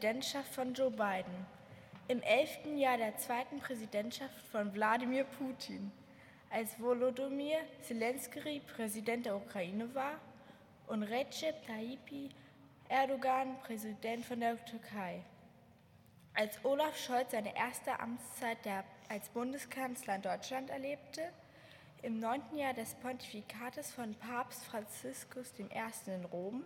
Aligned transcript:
Präsidentschaft 0.00 0.54
von 0.54 0.72
Joe 0.72 0.90
Biden. 0.90 1.46
Im 2.08 2.22
elften 2.22 2.78
Jahr 2.78 2.96
der 2.96 3.18
zweiten 3.18 3.58
Präsidentschaft 3.58 4.34
von 4.50 4.72
Wladimir 4.72 5.24
Putin. 5.24 5.92
Als 6.48 6.80
Volodymyr 6.80 7.58
Zelensky 7.82 8.62
Präsident 8.74 9.26
der 9.26 9.36
Ukraine 9.36 9.94
war 9.94 10.14
und 10.86 11.02
Recep 11.02 11.66
Tayyip 11.66 12.32
Erdogan 12.88 13.58
Präsident 13.60 14.24
von 14.24 14.40
der 14.40 14.64
Türkei. 14.64 15.20
Als 16.32 16.64
Olaf 16.64 16.96
Scholz 16.96 17.32
seine 17.32 17.54
erste 17.54 18.00
Amtszeit 18.00 18.56
als 19.10 19.28
Bundeskanzler 19.28 20.16
in 20.16 20.22
Deutschland 20.22 20.70
erlebte, 20.70 21.30
im 22.00 22.18
neunten 22.18 22.56
Jahr 22.56 22.72
des 22.72 22.94
Pontifikates 22.94 23.92
von 23.92 24.14
Papst 24.14 24.64
Franziskus 24.64 25.52
I. 25.58 25.66
in 26.06 26.24
Rom, 26.24 26.64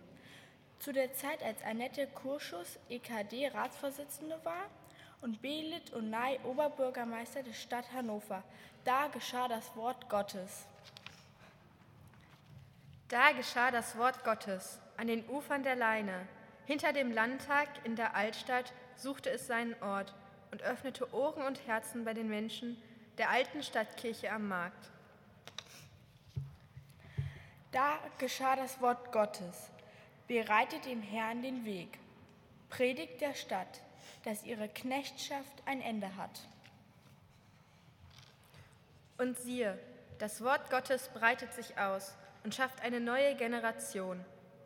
zu 0.79 0.91
der 0.91 1.13
Zeit, 1.13 1.41
als 1.43 1.61
Annette 1.63 2.07
Kurschus 2.07 2.79
EKD-Ratsvorsitzende 2.89 4.39
war 4.43 4.69
und 5.21 5.41
Belit 5.41 5.91
Unai 5.93 6.39
Oberbürgermeister 6.43 7.43
der 7.43 7.53
Stadt 7.53 7.91
Hannover. 7.93 8.43
Da 8.83 9.07
geschah 9.07 9.47
das 9.47 9.75
Wort 9.75 10.09
Gottes. 10.09 10.67
Da 13.07 13.31
geschah 13.31 13.71
das 13.71 13.97
Wort 13.97 14.23
Gottes 14.23 14.79
an 14.97 15.07
den 15.07 15.27
Ufern 15.29 15.63
der 15.63 15.75
Leine. 15.75 16.27
Hinter 16.65 16.93
dem 16.93 17.11
Landtag 17.11 17.67
in 17.83 17.95
der 17.95 18.15
Altstadt 18.15 18.73
suchte 18.95 19.29
es 19.29 19.47
seinen 19.47 19.75
Ort 19.81 20.13
und 20.51 20.63
öffnete 20.63 21.13
Ohren 21.13 21.43
und 21.43 21.65
Herzen 21.67 22.05
bei 22.05 22.13
den 22.13 22.27
Menschen 22.27 22.81
der 23.17 23.29
alten 23.29 23.63
Stadtkirche 23.63 24.31
am 24.31 24.47
Markt. 24.47 24.91
Da 27.71 27.99
geschah 28.19 28.55
das 28.55 28.79
Wort 28.81 29.11
Gottes. 29.11 29.69
Bereitet 30.27 30.85
dem 30.85 31.01
Herrn 31.01 31.41
den 31.41 31.65
Weg. 31.65 31.99
Predigt 32.69 33.21
der 33.21 33.33
Stadt, 33.33 33.81
dass 34.23 34.43
ihre 34.43 34.67
Knechtschaft 34.67 35.63
ein 35.65 35.81
Ende 35.81 36.15
hat. 36.15 36.41
Und 39.17 39.37
siehe, 39.37 39.79
das 40.19 40.43
Wort 40.43 40.69
Gottes 40.69 41.09
breitet 41.09 41.53
sich 41.53 41.77
aus 41.77 42.15
und 42.43 42.55
schafft 42.55 42.81
eine 42.81 42.99
neue 42.99 43.35
Generation, 43.35 44.23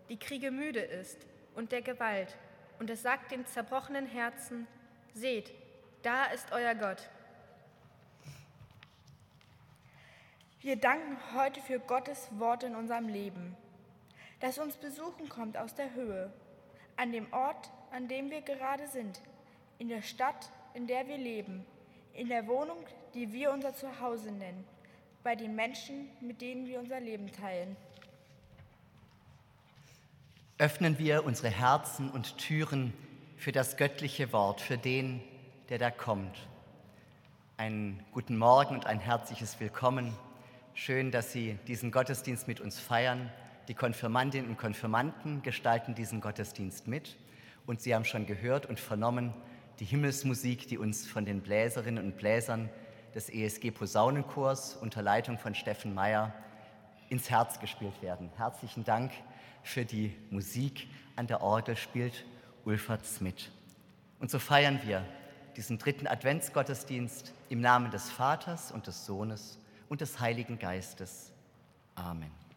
die 0.10 0.18
Kriege 0.18 0.52
müde 0.52 0.80
ist 0.82 1.18
und 1.56 1.72
der 1.72 1.82
Gewalt 1.82 2.36
und 2.80 2.90
es 2.90 3.02
sagt 3.02 3.32
den 3.32 3.46
zerbrochenen 3.46 4.08
Herzen, 4.08 4.66
seht, 5.14 5.52
da 6.02 6.26
ist 6.26 6.52
euer 6.52 6.74
Gott. 6.76 7.10
Wir 10.62 10.78
danken 10.78 11.18
heute 11.36 11.62
für 11.62 11.80
Gottes 11.80 12.28
Wort 12.38 12.64
in 12.64 12.76
unserem 12.76 13.08
Leben, 13.08 13.56
das 14.40 14.58
uns 14.58 14.78
besuchen 14.78 15.30
kommt 15.30 15.58
aus 15.58 15.76
der 15.76 15.94
Höhe, 15.94 16.32
an 16.96 17.12
dem 17.12 17.32
Ort, 17.34 17.72
an 17.92 18.08
dem 18.08 18.30
wir 18.30 18.42
gerade 18.42 18.88
sind, 18.88 19.22
in 19.78 19.90
der 19.90 20.02
Stadt, 20.02 20.52
in 20.74 20.88
der 20.88 21.08
wir 21.08 21.18
leben, 21.18 21.66
in 22.14 22.30
der 22.30 22.48
Wohnung, 22.48 22.86
die 23.14 23.32
wir 23.32 23.52
unser 23.52 23.74
Zuhause 23.74 24.32
nennen, 24.32 24.66
bei 25.24 25.36
den 25.36 25.56
Menschen, 25.56 26.10
mit 26.22 26.42
denen 26.42 26.68
wir 26.68 26.80
unser 26.80 27.00
Leben 27.00 27.32
teilen 27.32 27.76
öffnen 30.60 31.00
wir 31.00 31.24
unsere 31.24 31.50
Herzen 31.50 32.12
und 32.12 32.38
Türen 32.38 32.94
für 33.38 33.54
das 33.54 33.78
göttliche 33.78 34.34
Wort, 34.34 34.60
für 34.60 34.78
den, 34.78 35.22
der 35.70 35.78
da 35.78 35.90
kommt. 35.90 36.38
Einen 37.56 38.04
guten 38.12 38.38
Morgen 38.38 38.76
und 38.76 38.86
ein 38.86 39.00
herzliches 39.00 39.62
Willkommen. 39.62 40.14
Schön, 40.74 41.12
dass 41.12 41.32
Sie 41.32 41.58
diesen 41.68 41.92
Gottesdienst 41.92 42.50
mit 42.50 42.60
uns 42.60 42.78
feiern. 42.78 43.32
Die 43.70 43.76
Konfirmandinnen 43.76 44.50
und 44.50 44.58
Konfirmanden 44.58 45.44
gestalten 45.44 45.94
diesen 45.94 46.22
Gottesdienst 46.22 46.88
mit. 46.88 47.16
Und 47.68 47.82
Sie 47.82 47.94
haben 47.94 48.04
schon 48.04 48.26
gehört 48.26 48.66
und 48.66 48.80
vernommen 48.80 49.32
die 49.80 49.86
Himmelsmusik, 49.86 50.68
die 50.68 50.80
uns 50.80 51.08
von 51.08 51.24
den 51.24 51.42
Bläserinnen 51.42 52.04
und 52.04 52.18
Bläsern 52.18 52.70
des 53.14 53.30
ESG 53.30 53.70
Posaunenchors 53.70 54.76
unter 54.76 55.04
Leitung 55.04 55.38
von 55.38 55.54
Steffen 55.54 55.94
Meyer 55.94 56.34
ins 57.10 57.30
Herz 57.30 57.60
gespielt 57.60 58.02
werden. 58.02 58.32
Herzlichen 58.38 58.84
Dank 58.84 59.12
für 59.62 59.86
die 59.86 60.16
Musik. 60.32 60.88
An 61.16 61.28
der 61.28 61.42
Orgel 61.42 61.78
spielt 61.78 62.26
Ulfert 62.66 63.06
Smith. 63.06 63.52
Und 64.20 64.32
so 64.32 64.40
feiern 64.40 64.80
wir 64.84 65.06
diesen 65.56 65.78
dritten 65.78 66.08
Adventsgottesdienst 66.08 67.36
im 67.50 67.62
Namen 67.62 67.92
des 67.92 68.10
Vaters 68.10 68.72
und 68.72 68.88
des 68.88 69.06
Sohnes 69.06 69.60
und 69.90 70.02
des 70.02 70.20
Heiligen 70.20 70.58
Geistes. 70.58 71.32
Amen. 71.94 72.49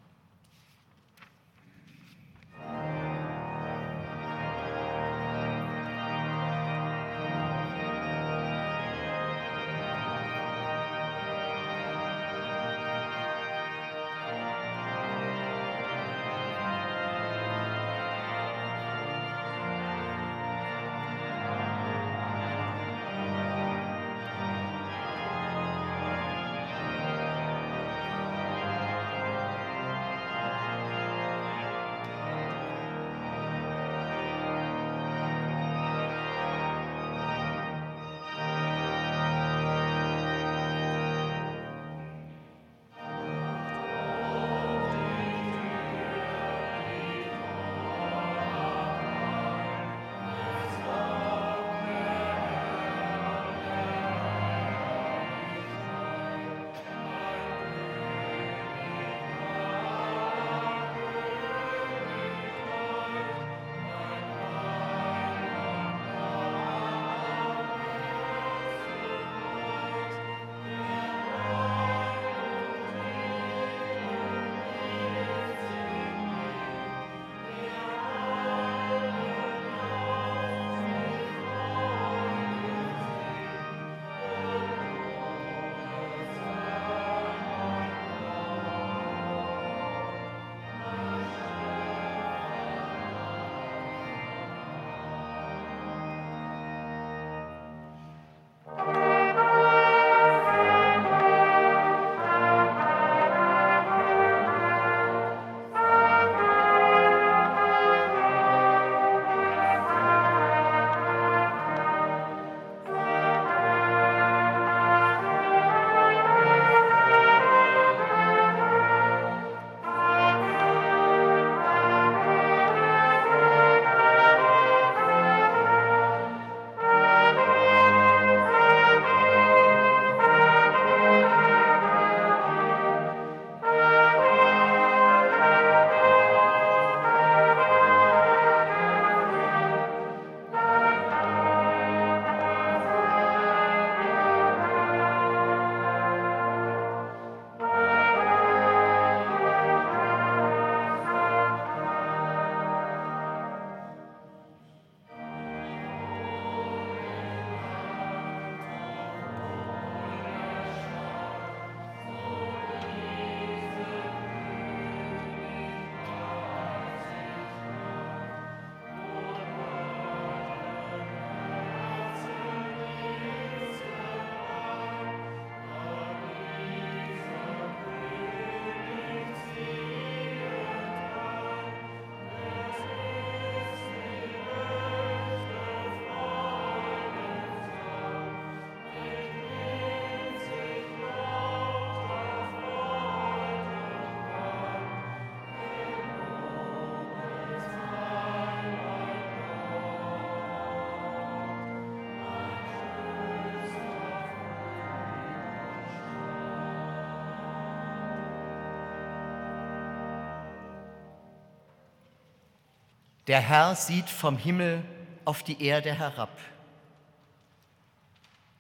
Der 213.29 213.41
Herr 213.41 213.77
sieht 213.77 214.11
vom 214.11 214.37
Himmel 214.37 214.83
auf 215.25 215.45
die 215.45 215.63
Erde 215.65 215.95
herab. 215.95 216.37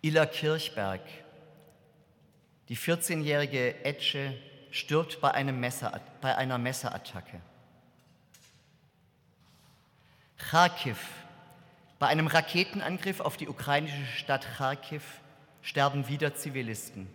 Iller 0.02 0.26
Kirchberg. 0.26 1.00
Die 2.68 2.76
14-jährige 2.76 3.84
Etsche 3.84 4.34
stirbt 4.70 5.20
bei, 5.20 5.32
einem 5.32 5.58
Messer, 5.58 6.00
bei 6.20 6.36
einer 6.36 6.58
Messerattacke. 6.58 7.40
Kharkiv. 10.38 10.98
Bei 11.98 12.06
einem 12.06 12.28
Raketenangriff 12.28 13.20
auf 13.20 13.36
die 13.36 13.48
ukrainische 13.48 14.06
Stadt 14.16 14.46
Kharkiv 14.56 15.20
sterben 15.60 16.08
wieder 16.08 16.34
Zivilisten, 16.34 17.08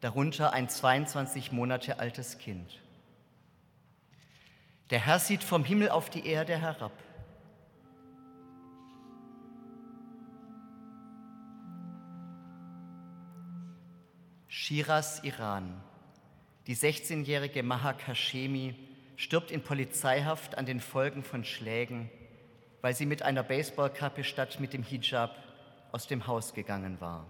darunter 0.00 0.52
ein 0.52 0.68
22 0.68 1.52
Monate 1.52 1.98
altes 1.98 2.38
Kind. 2.38 2.81
Der 4.92 5.06
Herr 5.06 5.18
sieht 5.18 5.42
vom 5.42 5.64
Himmel 5.64 5.88
auf 5.88 6.10
die 6.10 6.26
Erde 6.26 6.54
herab. 6.54 6.92
Shiraz, 14.48 15.20
Iran. 15.24 15.80
Die 16.66 16.76
16-jährige 16.76 17.62
Maha 17.62 17.94
Kashemi 17.94 18.74
stirbt 19.16 19.50
in 19.50 19.62
Polizeihaft 19.62 20.58
an 20.58 20.66
den 20.66 20.78
Folgen 20.78 21.24
von 21.24 21.42
Schlägen, 21.42 22.10
weil 22.82 22.94
sie 22.94 23.06
mit 23.06 23.22
einer 23.22 23.42
Baseballkappe 23.42 24.24
statt 24.24 24.60
mit 24.60 24.74
dem 24.74 24.82
Hijab 24.82 25.34
aus 25.90 26.06
dem 26.06 26.26
Haus 26.26 26.52
gegangen 26.52 27.00
war. 27.00 27.26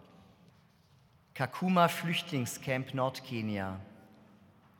Kakuma 1.35 1.87
Flüchtlingscamp 1.87 2.92
Nordkenia. 2.92 3.78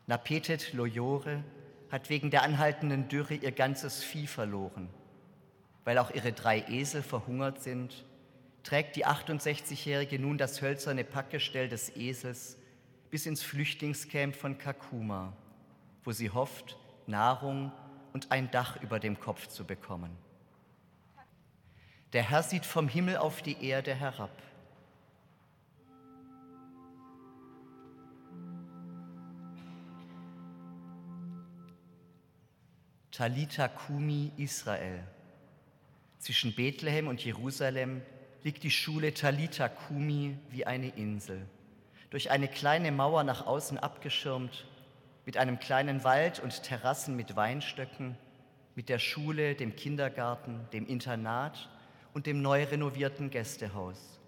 Napetet 0.09 0.73
Loyore 0.73 1.45
hat 1.93 2.09
wegen 2.09 2.31
der 2.31 2.43
anhaltenden 2.43 3.09
Dürre 3.09 3.35
ihr 3.35 3.53
ganzes 3.53 4.03
Vieh 4.03 4.27
verloren. 4.27 4.89
Weil 5.85 5.99
auch 5.99 6.11
ihre 6.11 6.33
drei 6.33 6.65
Esel 6.69 7.03
verhungert 7.03 7.63
sind, 7.63 8.07
trägt 8.63 8.97
die 8.97 9.07
68-Jährige 9.07 10.19
nun 10.19 10.39
das 10.39 10.63
hölzerne 10.63 11.05
Packgestell 11.05 11.69
des 11.69 11.95
Esels 11.95 12.57
bis 13.11 13.27
ins 13.27 13.43
Flüchtlingscamp 13.43 14.35
von 14.35 14.57
Kakuma, 14.57 15.37
wo 16.03 16.13
sie 16.13 16.31
hofft, 16.31 16.79
Nahrung 17.07 17.71
und 18.15 18.33
ein 18.33 18.51
Dach 18.51 18.81
über 18.81 18.99
dem 18.99 19.21
Kopf 19.21 19.49
zu 19.49 19.67
bekommen. 19.67 20.17
Der 22.15 22.23
Herr 22.23 22.43
sieht 22.43 22.65
vom 22.65 22.89
Himmel 22.89 23.19
auf 23.19 23.43
die 23.43 23.63
Erde 23.63 23.95
herab. 23.95 24.31
Talita 33.13 33.69
Kumi, 33.69 34.33
Israel. 34.39 35.05
Zwischen 36.19 36.55
Bethlehem 36.55 37.09
und 37.09 37.23
Jerusalem 37.23 38.01
liegt 38.43 38.63
die 38.63 38.71
Schule 38.71 39.13
Talita 39.13 39.69
Kumi 39.69 40.39
wie 40.49 40.65
eine 40.65 40.89
Insel. 40.89 41.45
Durch 42.09 42.31
eine 42.31 42.49
kleine 42.49 42.91
Mauer 42.91 43.23
nach 43.23 43.47
außen 43.47 43.77
abgeschirmt, 43.77 44.67
mit 45.27 45.37
einem 45.37 45.59
kleinen 45.59 46.05
Wald 46.05 46.41
und 46.41 46.63
Terrassen 46.63 47.15
mit 47.15 47.37
Weinstöcken, 47.37 48.17
mit 48.75 48.89
der 48.89 48.99
Schule, 48.99 49.57
dem 49.57 49.77
Kindergarten, 49.77 50.67
dem 50.73 50.87
Internat 50.87 51.69
und 52.15 52.25
dem 52.25 52.41
neu 52.41 52.65
renovierten 52.65 53.29
Gästehaus. 53.29 54.21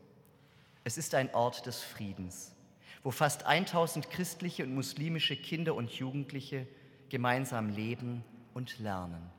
Es 0.84 0.98
ist 0.98 1.14
ein 1.14 1.34
Ort 1.34 1.64
des 1.64 1.82
Friedens, 1.82 2.54
wo 3.02 3.10
fast 3.10 3.46
1000 3.46 4.10
christliche 4.10 4.62
und 4.62 4.74
muslimische 4.74 5.36
Kinder 5.36 5.74
und 5.74 5.90
Jugendliche 5.90 6.66
gemeinsam 7.08 7.70
leben 7.70 8.22
und 8.54 8.78
lernen. 8.78 9.30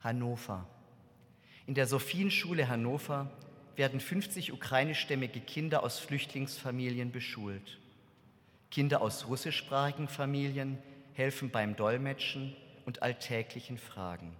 Hannover. 0.00 0.66
In 1.66 1.74
der 1.74 1.86
Sophienschule 1.86 2.68
Hannover 2.68 3.30
werden 3.76 4.00
50 4.00 4.52
ukrainischstämmige 4.52 5.40
Kinder 5.40 5.82
aus 5.82 5.98
Flüchtlingsfamilien 5.98 7.10
beschult. 7.10 7.78
Kinder 8.70 9.00
aus 9.00 9.26
russischsprachigen 9.28 10.08
Familien 10.08 10.78
helfen 11.14 11.50
beim 11.50 11.76
Dolmetschen 11.76 12.56
und 12.86 13.02
alltäglichen 13.02 13.78
Fragen. 13.78 14.34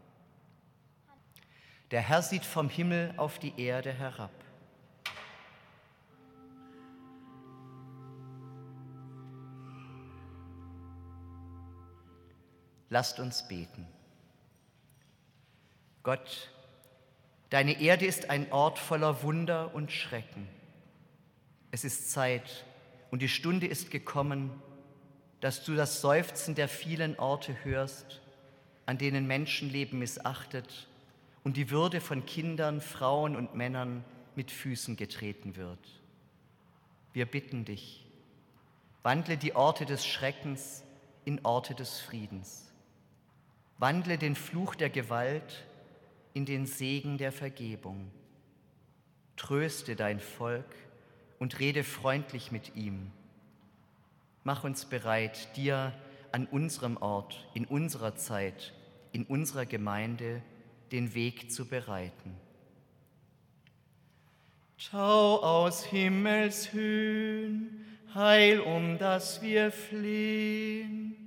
Der 1.90 2.00
Herr 2.00 2.22
sieht 2.22 2.44
vom 2.44 2.68
Himmel 2.68 3.14
auf 3.16 3.38
die 3.38 3.54
Erde 3.56 3.92
herab. 3.92 4.43
Lasst 12.94 13.18
uns 13.18 13.48
beten. 13.48 13.88
Gott, 16.04 16.52
deine 17.50 17.80
Erde 17.80 18.06
ist 18.06 18.30
ein 18.30 18.52
Ort 18.52 18.78
voller 18.78 19.24
Wunder 19.24 19.74
und 19.74 19.90
Schrecken. 19.90 20.46
Es 21.72 21.82
ist 21.82 22.12
Zeit 22.12 22.64
und 23.10 23.20
die 23.20 23.28
Stunde 23.28 23.66
ist 23.66 23.90
gekommen, 23.90 24.52
dass 25.40 25.64
du 25.64 25.74
das 25.74 26.02
Seufzen 26.02 26.54
der 26.54 26.68
vielen 26.68 27.18
Orte 27.18 27.64
hörst, 27.64 28.20
an 28.86 28.96
denen 28.96 29.26
Menschenleben 29.26 29.98
missachtet 29.98 30.86
und 31.42 31.56
die 31.56 31.70
Würde 31.70 32.00
von 32.00 32.24
Kindern, 32.26 32.80
Frauen 32.80 33.34
und 33.34 33.56
Männern 33.56 34.04
mit 34.36 34.52
Füßen 34.52 34.94
getreten 34.94 35.56
wird. 35.56 36.00
Wir 37.12 37.26
bitten 37.26 37.64
dich, 37.64 38.06
wandle 39.02 39.36
die 39.36 39.56
Orte 39.56 39.84
des 39.84 40.06
Schreckens 40.06 40.84
in 41.24 41.44
Orte 41.44 41.74
des 41.74 41.98
Friedens. 41.98 42.70
Wandle 43.78 44.18
den 44.18 44.36
Fluch 44.36 44.74
der 44.74 44.90
Gewalt 44.90 45.64
in 46.32 46.46
den 46.46 46.66
Segen 46.66 47.18
der 47.18 47.32
Vergebung. 47.32 48.10
Tröste 49.36 49.96
dein 49.96 50.20
Volk 50.20 50.66
und 51.38 51.58
rede 51.58 51.84
freundlich 51.84 52.52
mit 52.52 52.76
ihm. 52.76 53.10
Mach 54.44 54.64
uns 54.64 54.84
bereit, 54.84 55.56
dir 55.56 55.92
an 56.32 56.46
unserem 56.46 56.96
Ort, 56.98 57.48
in 57.54 57.64
unserer 57.64 58.14
Zeit, 58.16 58.74
in 59.12 59.24
unserer 59.24 59.66
Gemeinde 59.66 60.42
den 60.92 61.14
Weg 61.14 61.50
zu 61.50 61.66
bereiten. 61.66 62.36
Schau 64.76 65.42
aus 65.42 65.84
Himmelshöhen, 65.84 67.86
Heil, 68.14 68.60
um 68.60 68.98
das 68.98 69.42
wir 69.42 69.72
flehen. 69.72 71.23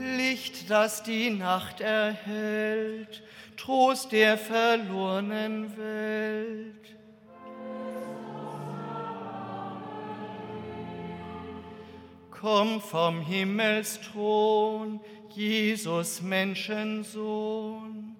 Licht, 0.00 0.70
das 0.70 1.02
die 1.02 1.30
Nacht 1.30 1.80
erhält, 1.80 3.22
Trost 3.56 4.12
der 4.12 4.38
verlorenen 4.38 5.76
Welt. 5.76 6.96
Komm 12.30 12.80
vom 12.80 13.20
Himmelsthron, 13.20 15.00
Jesus 15.28 16.22
Menschensohn. 16.22 18.16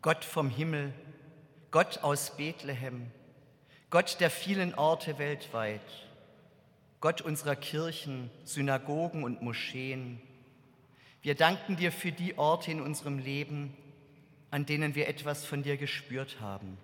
Gott 0.00 0.24
vom 0.24 0.48
Himmel, 0.48 0.92
Gott 1.70 1.98
aus 2.02 2.34
Bethlehem, 2.36 3.10
Gott 3.94 4.18
der 4.18 4.28
vielen 4.28 4.74
Orte 4.74 5.18
weltweit, 5.18 5.80
Gott 7.00 7.20
unserer 7.20 7.54
Kirchen, 7.54 8.28
Synagogen 8.42 9.22
und 9.22 9.40
Moscheen. 9.40 10.20
Wir 11.22 11.36
danken 11.36 11.76
dir 11.76 11.92
für 11.92 12.10
die 12.10 12.36
Orte 12.36 12.72
in 12.72 12.80
unserem 12.80 13.20
Leben, 13.20 13.72
an 14.50 14.66
denen 14.66 14.96
wir 14.96 15.06
etwas 15.06 15.44
von 15.44 15.62
dir 15.62 15.76
gespürt 15.76 16.40
haben. 16.40 16.76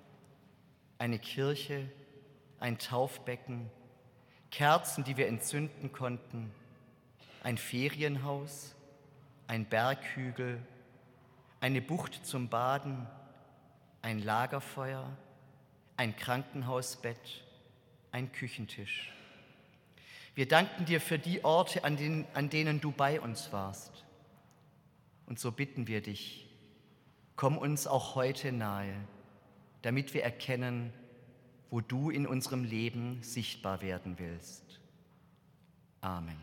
Eine 0.98 1.18
Kirche, 1.18 1.90
ein 2.60 2.78
Taufbecken, 2.78 3.68
Kerzen, 4.52 5.02
die 5.02 5.16
wir 5.16 5.26
entzünden 5.26 5.90
konnten, 5.90 6.52
ein 7.42 7.58
Ferienhaus, 7.58 8.76
ein 9.48 9.64
Berghügel, 9.64 10.62
eine 11.58 11.82
Bucht 11.82 12.24
zum 12.24 12.48
Baden, 12.48 13.08
ein 14.00 14.20
Lagerfeuer, 14.20 15.16
ein 16.00 16.16
Krankenhausbett, 16.16 17.44
ein 18.10 18.32
Küchentisch. 18.32 19.12
Wir 20.34 20.48
danken 20.48 20.86
dir 20.86 20.98
für 20.98 21.18
die 21.18 21.44
Orte, 21.44 21.84
an 21.84 21.98
denen, 21.98 22.26
an 22.32 22.48
denen 22.48 22.80
du 22.80 22.90
bei 22.90 23.20
uns 23.20 23.52
warst. 23.52 23.92
Und 25.26 25.38
so 25.38 25.52
bitten 25.52 25.88
wir 25.88 26.00
dich, 26.00 26.48
komm 27.36 27.58
uns 27.58 27.86
auch 27.86 28.14
heute 28.14 28.50
nahe, 28.50 28.94
damit 29.82 30.14
wir 30.14 30.22
erkennen, 30.22 30.90
wo 31.68 31.82
du 31.82 32.08
in 32.08 32.26
unserem 32.26 32.64
Leben 32.64 33.22
sichtbar 33.22 33.82
werden 33.82 34.18
willst. 34.18 34.80
Amen. 36.00 36.40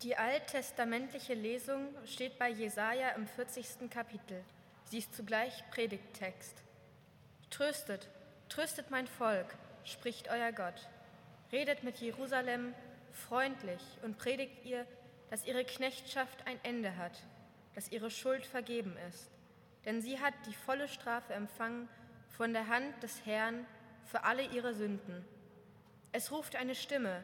Die 0.00 0.16
alttestamentliche 0.16 1.34
Lesung 1.34 1.88
steht 2.06 2.38
bei 2.38 2.48
Jesaja 2.48 3.10
im 3.10 3.26
40. 3.26 3.90
Kapitel. 3.90 4.42
Sie 4.86 4.96
ist 4.96 5.14
zugleich 5.14 5.62
Predigttext. 5.70 6.62
Tröstet, 7.50 8.08
Tröstet 8.48 8.90
mein 8.90 9.06
Volk, 9.06 9.46
spricht 9.84 10.28
euer 10.28 10.52
Gott. 10.52 10.88
Redet 11.52 11.82
mit 11.82 11.98
Jerusalem 11.98 12.74
freundlich 13.12 13.82
und 14.02 14.18
predigt 14.18 14.64
ihr, 14.64 14.86
dass 15.30 15.46
ihre 15.46 15.64
Knechtschaft 15.64 16.46
ein 16.46 16.58
Ende 16.62 16.96
hat, 16.96 17.22
dass 17.74 17.90
ihre 17.90 18.10
Schuld 18.10 18.46
vergeben 18.46 18.96
ist. 19.08 19.30
Denn 19.84 20.00
sie 20.00 20.18
hat 20.18 20.34
die 20.46 20.54
volle 20.54 20.88
Strafe 20.88 21.32
empfangen 21.34 21.88
von 22.36 22.52
der 22.52 22.68
Hand 22.68 23.02
des 23.02 23.24
Herrn 23.26 23.66
für 24.04 24.24
alle 24.24 24.42
ihre 24.42 24.74
Sünden. 24.74 25.24
Es 26.12 26.30
ruft 26.30 26.56
eine 26.56 26.74
Stimme, 26.74 27.22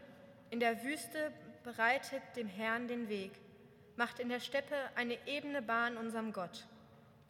in 0.51 0.61
der 0.61 0.85
Wüste 0.85 1.33
bereitet 1.65 2.23
dem 2.37 2.49
Herrn 2.49 2.89
den 2.89 3.09
Weg, 3.09 3.33
macht 3.97 4.19
in 4.19 4.29
der 4.29 4.41
Steppe 4.41 4.77
eine 4.95 5.19
ebene 5.27 5.63
Bahn 5.63 5.97
unserem 5.97 6.33
Gott. 6.33 6.67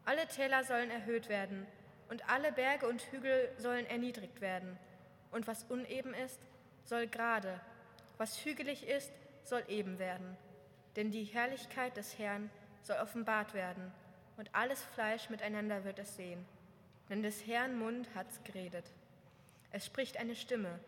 Alle 0.05 0.27
Täler 0.27 0.65
sollen 0.65 0.91
erhöht 0.91 1.29
werden 1.29 1.67
und 2.09 2.29
alle 2.29 2.53
Berge 2.53 2.87
und 2.89 3.01
Hügel 3.11 3.51
sollen 3.59 3.87
erniedrigt 3.87 4.41
werden. 4.41 4.79
Und 5.31 5.47
was 5.47 5.65
uneben 5.65 6.15
ist, 6.15 6.41
soll 6.85 7.07
gerade, 7.07 7.61
was 8.19 8.45
hügelig 8.45 8.87
ist, 8.87 9.13
soll 9.43 9.65
eben 9.69 9.99
werden. 9.99 10.37
Denn 10.97 11.11
die 11.11 11.25
Herrlichkeit 11.25 11.97
des 11.97 12.19
Herrn 12.19 12.51
soll 12.83 12.97
offenbart 12.97 13.55
werden, 13.55 13.93
und 14.37 14.51
alles 14.53 14.83
Fleisch 14.83 15.31
miteinander 15.31 15.85
wird 15.85 15.99
es 15.99 16.17
sehen. 16.17 16.45
Denn 17.09 17.23
des 17.23 17.47
Herrn 17.47 17.79
Mund 17.79 18.09
hat's 18.15 18.43
geredet. 18.45 18.85
Es 19.71 19.87
spricht 19.87 20.17
eine 20.17 20.35
Stimme, 20.35 20.79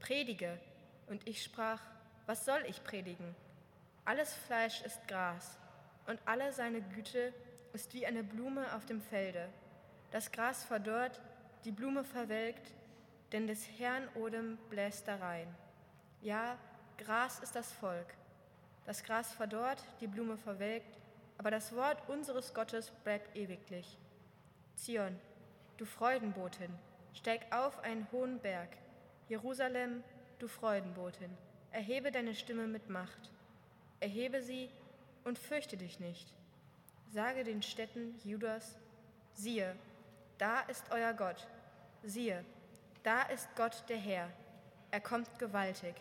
predige, 0.00 0.58
und 1.06 1.26
ich 1.28 1.42
sprach, 1.42 1.82
was 2.26 2.44
soll 2.44 2.62
ich 2.66 2.82
predigen? 2.84 3.34
Alles 4.04 4.32
Fleisch 4.32 4.82
ist 4.82 5.06
Gras, 5.08 5.58
und 6.06 6.18
alle 6.24 6.52
seine 6.52 6.82
Güte 6.82 7.32
ist 7.72 7.94
wie 7.94 8.06
eine 8.06 8.22
Blume 8.22 8.74
auf 8.74 8.86
dem 8.86 9.00
Felde. 9.00 9.48
Das 10.14 10.30
Gras 10.30 10.62
verdorrt, 10.62 11.20
die 11.64 11.72
Blume 11.72 12.04
verwelkt, 12.04 12.72
denn 13.32 13.48
des 13.48 13.66
Herrn 13.80 14.06
Odem 14.14 14.58
bläst 14.70 15.08
darein. 15.08 15.52
Ja, 16.22 16.56
Gras 16.98 17.40
ist 17.40 17.56
das 17.56 17.72
Volk. 17.72 18.14
Das 18.86 19.02
Gras 19.02 19.32
verdorrt, 19.32 19.84
die 20.00 20.06
Blume 20.06 20.36
verwelkt, 20.36 21.00
aber 21.36 21.50
das 21.50 21.74
Wort 21.74 22.08
unseres 22.08 22.54
Gottes 22.54 22.92
bleibt 23.02 23.36
ewiglich. 23.36 23.98
Zion, 24.76 25.18
du 25.78 25.84
Freudenbotin, 25.84 26.70
steig 27.12 27.52
auf 27.52 27.82
einen 27.82 28.06
hohen 28.12 28.38
Berg. 28.38 28.68
Jerusalem, 29.28 30.04
du 30.38 30.46
Freudenbotin, 30.46 31.36
erhebe 31.72 32.12
deine 32.12 32.36
Stimme 32.36 32.68
mit 32.68 32.88
Macht. 32.88 33.32
Erhebe 33.98 34.42
sie 34.42 34.70
und 35.24 35.40
fürchte 35.40 35.76
dich 35.76 35.98
nicht. 35.98 36.32
Sage 37.10 37.42
den 37.42 37.64
Städten 37.64 38.14
Judas, 38.22 38.78
siehe, 39.32 39.74
da 40.38 40.60
ist 40.60 40.84
euer 40.90 41.12
Gott. 41.12 41.46
Siehe, 42.02 42.44
da 43.02 43.22
ist 43.22 43.48
Gott 43.56 43.84
der 43.88 43.96
Herr. 43.96 44.28
Er 44.90 45.00
kommt 45.00 45.38
gewaltig. 45.38 45.94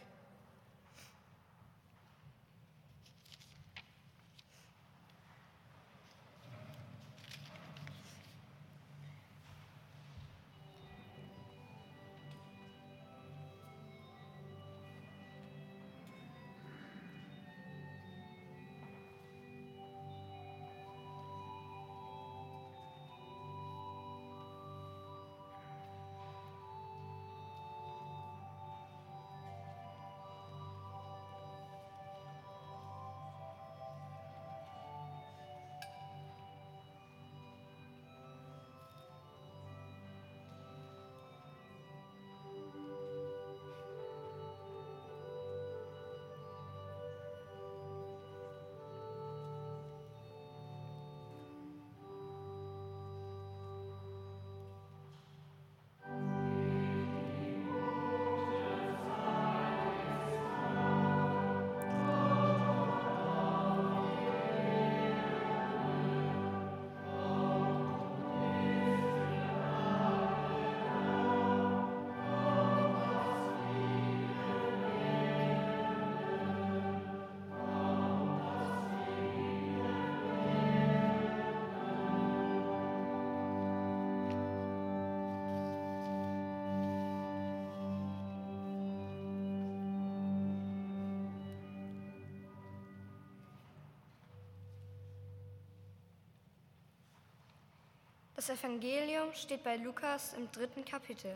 Das 98.45 98.59
Evangelium 98.59 99.33
steht 99.33 99.63
bei 99.63 99.77
Lukas 99.77 100.33
im 100.33 100.51
dritten 100.51 100.83
Kapitel. 100.83 101.33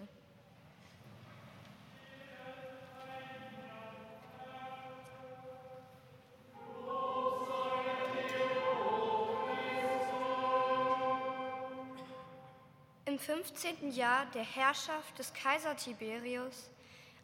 Im 13.06 13.18
15. 13.18 13.92
Jahr 13.92 14.26
der 14.34 14.44
Herrschaft 14.44 15.18
des 15.18 15.34
Kaiser 15.34 15.78
Tiberius, 15.78 16.70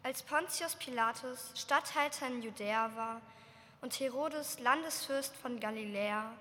als 0.02 0.22
Pontius 0.22 0.76
Pilatus 0.76 1.52
Statthalter 1.54 2.28
in 2.28 2.40
Judäa 2.40 2.90
war 2.96 3.20
und 3.82 4.00
Herodes 4.00 4.58
Landesfürst 4.60 5.36
von 5.36 5.60
Galiläa 5.60 6.32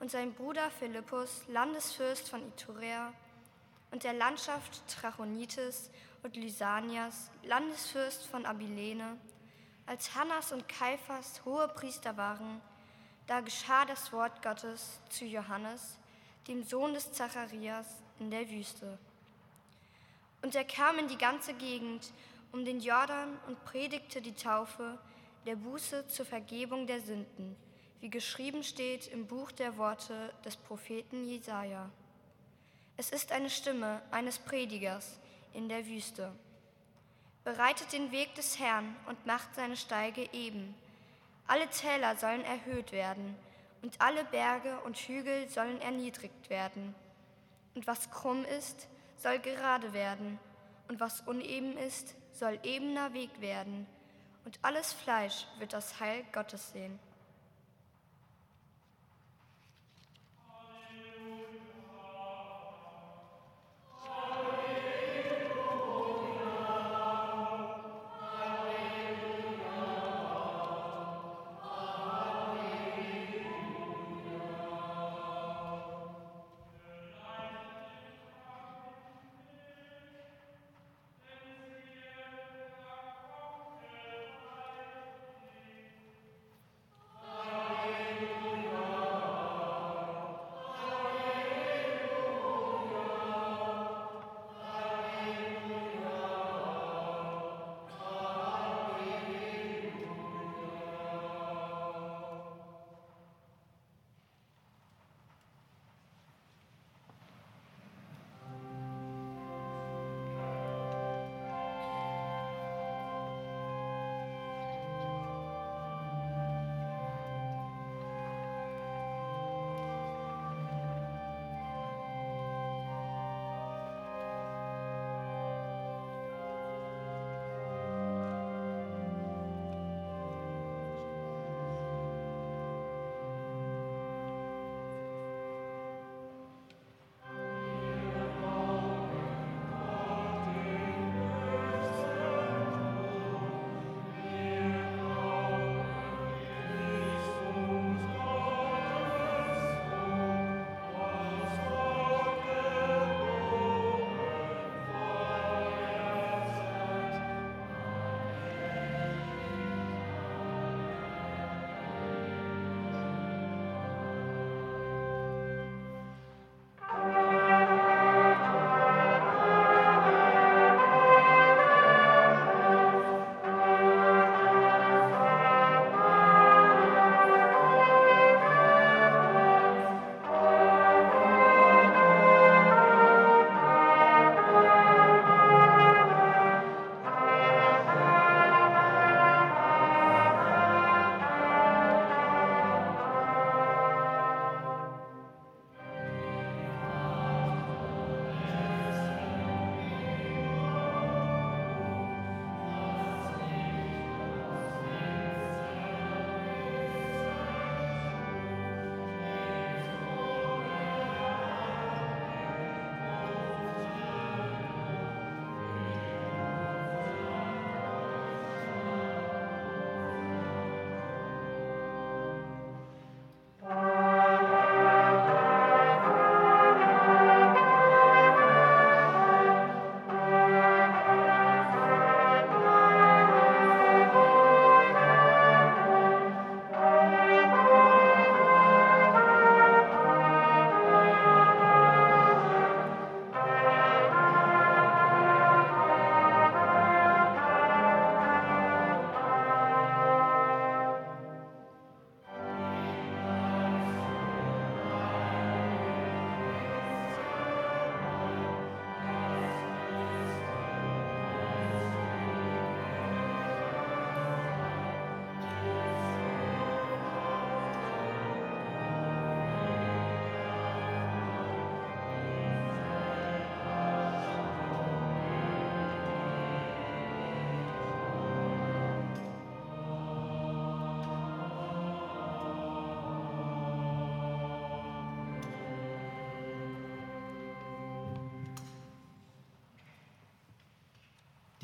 und 0.00 0.10
sein 0.10 0.34
Bruder 0.34 0.70
Philippus, 0.78 1.42
Landesfürst 1.48 2.28
von 2.28 2.46
Iturea, 2.46 3.12
und 3.90 4.04
der 4.04 4.12
Landschaft 4.12 4.82
Trachonitis 4.88 5.90
und 6.22 6.36
Lysanias, 6.36 7.30
Landesfürst 7.44 8.26
von 8.26 8.44
Abilene, 8.44 9.16
als 9.86 10.14
Hannas 10.14 10.52
und 10.52 10.68
Kaiphas 10.68 11.44
hohe 11.44 11.68
Priester 11.68 12.16
waren, 12.16 12.60
da 13.26 13.40
geschah 13.40 13.84
das 13.84 14.12
Wort 14.12 14.42
Gottes 14.42 15.00
zu 15.08 15.24
Johannes, 15.24 15.98
dem 16.48 16.62
Sohn 16.64 16.94
des 16.94 17.12
Zacharias, 17.12 17.86
in 18.18 18.30
der 18.30 18.48
Wüste. 18.50 18.98
Und 20.42 20.54
er 20.54 20.64
kam 20.64 20.98
in 20.98 21.08
die 21.08 21.18
ganze 21.18 21.54
Gegend 21.54 22.12
um 22.52 22.64
den 22.64 22.80
Jordan 22.80 23.38
und 23.46 23.64
predigte 23.64 24.20
die 24.20 24.34
Taufe 24.34 24.98
der 25.46 25.56
Buße 25.56 26.06
zur 26.08 26.26
Vergebung 26.26 26.86
der 26.86 27.00
Sünden 27.00 27.56
wie 28.00 28.10
geschrieben 28.10 28.62
steht 28.62 29.08
im 29.08 29.26
Buch 29.26 29.52
der 29.52 29.76
Worte 29.76 30.32
des 30.44 30.56
Propheten 30.56 31.24
Jesaja. 31.24 31.90
Es 32.96 33.10
ist 33.10 33.32
eine 33.32 33.50
Stimme 33.50 34.02
eines 34.10 34.38
Predigers 34.38 35.18
in 35.52 35.68
der 35.68 35.86
Wüste. 35.86 36.32
Bereitet 37.44 37.92
den 37.92 38.10
Weg 38.12 38.34
des 38.34 38.58
Herrn 38.58 38.96
und 39.06 39.26
macht 39.26 39.54
seine 39.54 39.76
Steige 39.76 40.28
eben. 40.32 40.74
Alle 41.46 41.68
Täler 41.68 42.16
sollen 42.16 42.44
erhöht 42.44 42.92
werden 42.92 43.36
und 43.82 44.00
alle 44.00 44.24
Berge 44.24 44.80
und 44.80 44.96
Hügel 44.96 45.48
sollen 45.48 45.80
erniedrigt 45.80 46.50
werden. 46.50 46.94
Und 47.74 47.86
was 47.86 48.10
krumm 48.10 48.44
ist, 48.44 48.88
soll 49.16 49.38
gerade 49.38 49.92
werden, 49.92 50.38
und 50.88 51.00
was 51.00 51.20
uneben 51.22 51.76
ist, 51.76 52.14
soll 52.32 52.58
ebener 52.62 53.12
Weg 53.12 53.40
werden. 53.40 53.86
Und 54.44 54.58
alles 54.62 54.92
Fleisch 54.92 55.46
wird 55.58 55.72
das 55.72 55.98
Heil 56.00 56.24
Gottes 56.32 56.72
sehen. 56.72 56.98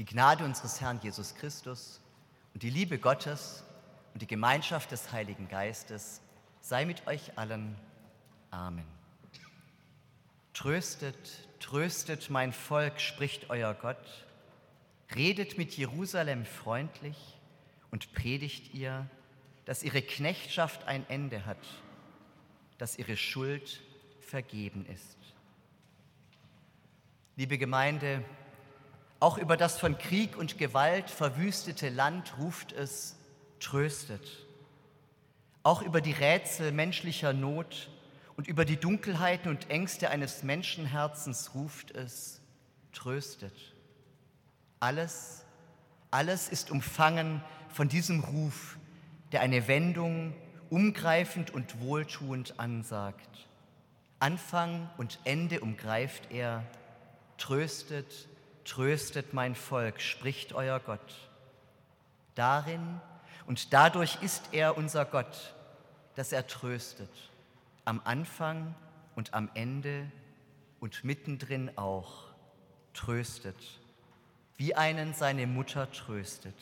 Die 0.03 0.15
Gnade 0.15 0.45
unseres 0.45 0.81
Herrn 0.81 0.99
Jesus 1.01 1.37
Christus 1.37 2.01
und 2.55 2.65
die 2.65 2.71
Liebe 2.71 2.99
Gottes 2.99 3.63
und 4.13 4.21
die 4.21 4.27
Gemeinschaft 4.27 4.91
des 4.91 5.13
Heiligen 5.13 5.47
Geistes 5.47 6.21
sei 6.61 6.87
mit 6.87 7.07
euch 7.07 7.39
allen. 7.39 7.77
Amen. 8.51 8.85
Tröstet, 10.55 11.49
tröstet 11.61 12.31
mein 12.31 12.53
Volk, 12.53 13.01
spricht 13.01 13.49
euer 13.49 13.75
Gott. 13.75 14.27
Redet 15.15 15.57
mit 15.57 15.77
Jerusalem 15.77 16.47
freundlich 16.47 17.39
und 17.93 18.13
predigt 18.13 18.75
ihr, 18.75 19.09
dass 19.67 19.85
ihre 19.85 20.03
Knechtschaft 20.03 20.85
ein 20.89 21.09
Ende 21.11 21.47
hat, 21.47 21.65
dass 22.77 22.99
ihre 22.99 23.17
Schuld 23.17 23.81
vergeben 24.21 24.85
ist. 24.87 25.17
Liebe 27.37 27.57
Gemeinde, 27.57 28.25
auch 29.23 29.39
über 29.39 29.57
das 29.57 29.79
von 29.79 29.99
Krieg 29.99 30.37
und 30.37 30.59
Gewalt 30.59 31.09
verwüstete 31.09 31.91
Land 31.91 32.39
ruft 32.39 32.73
es, 32.73 33.17
tröstet. 33.61 34.49
Auch 35.63 35.83
über 35.83 36.01
die 36.01 36.11
Rätsel 36.11 36.73
menschlicher 36.73 37.33
Not 37.33 37.89
und 38.37 38.49
über 38.49 38.65
die 38.65 38.79
Dunkelheiten 38.79 39.49
und 39.49 39.71
Ängste 39.71 40.11
eines 40.11 40.43
Menschenherzens 40.43 41.55
ruft 41.55 41.93
es, 41.93 42.41
tröstet. 42.93 43.55
Alles, 44.81 45.45
alles 46.11 46.49
ist 46.49 46.73
umfangen 46.73 47.45
von 47.69 47.89
diesem 47.89 48.25
Ruf, 48.25 48.77
der 49.31 49.43
eine 49.43 49.69
Wendung 49.69 50.35
umgreifend 50.69 51.53
und 51.53 51.81
wohltuend 51.81 52.59
ansagt. 52.59 53.47
Anfang 54.19 54.91
und 54.97 55.21
Ende 55.23 55.61
umgreift 55.61 56.33
er, 56.33 56.67
tröstet, 57.39 58.27
tröstet 58.65 59.33
mein 59.35 59.55
Volk, 59.55 60.01
spricht 60.01 60.53
euer 60.53 60.81
Gott. 60.81 61.31
Darin 62.35 63.01
und 63.47 63.73
dadurch 63.73 64.23
ist 64.23 64.51
er 64.53 64.77
unser 64.77 65.05
Gott, 65.05 65.55
dass 66.15 66.33
er 66.33 66.47
tröstet, 66.47 67.11
am 67.85 68.01
Anfang 68.05 68.75
und 69.17 69.35
am 69.35 69.51
Ende 69.55 70.11
und 70.81 71.05
mittendrin 71.05 71.77
auch 71.77 72.25
tröstet, 72.95 73.57
wie 74.57 74.75
einen 74.75 75.15
seine 75.15 75.47
Mutter 75.47 75.91
tröstet. 75.91 76.55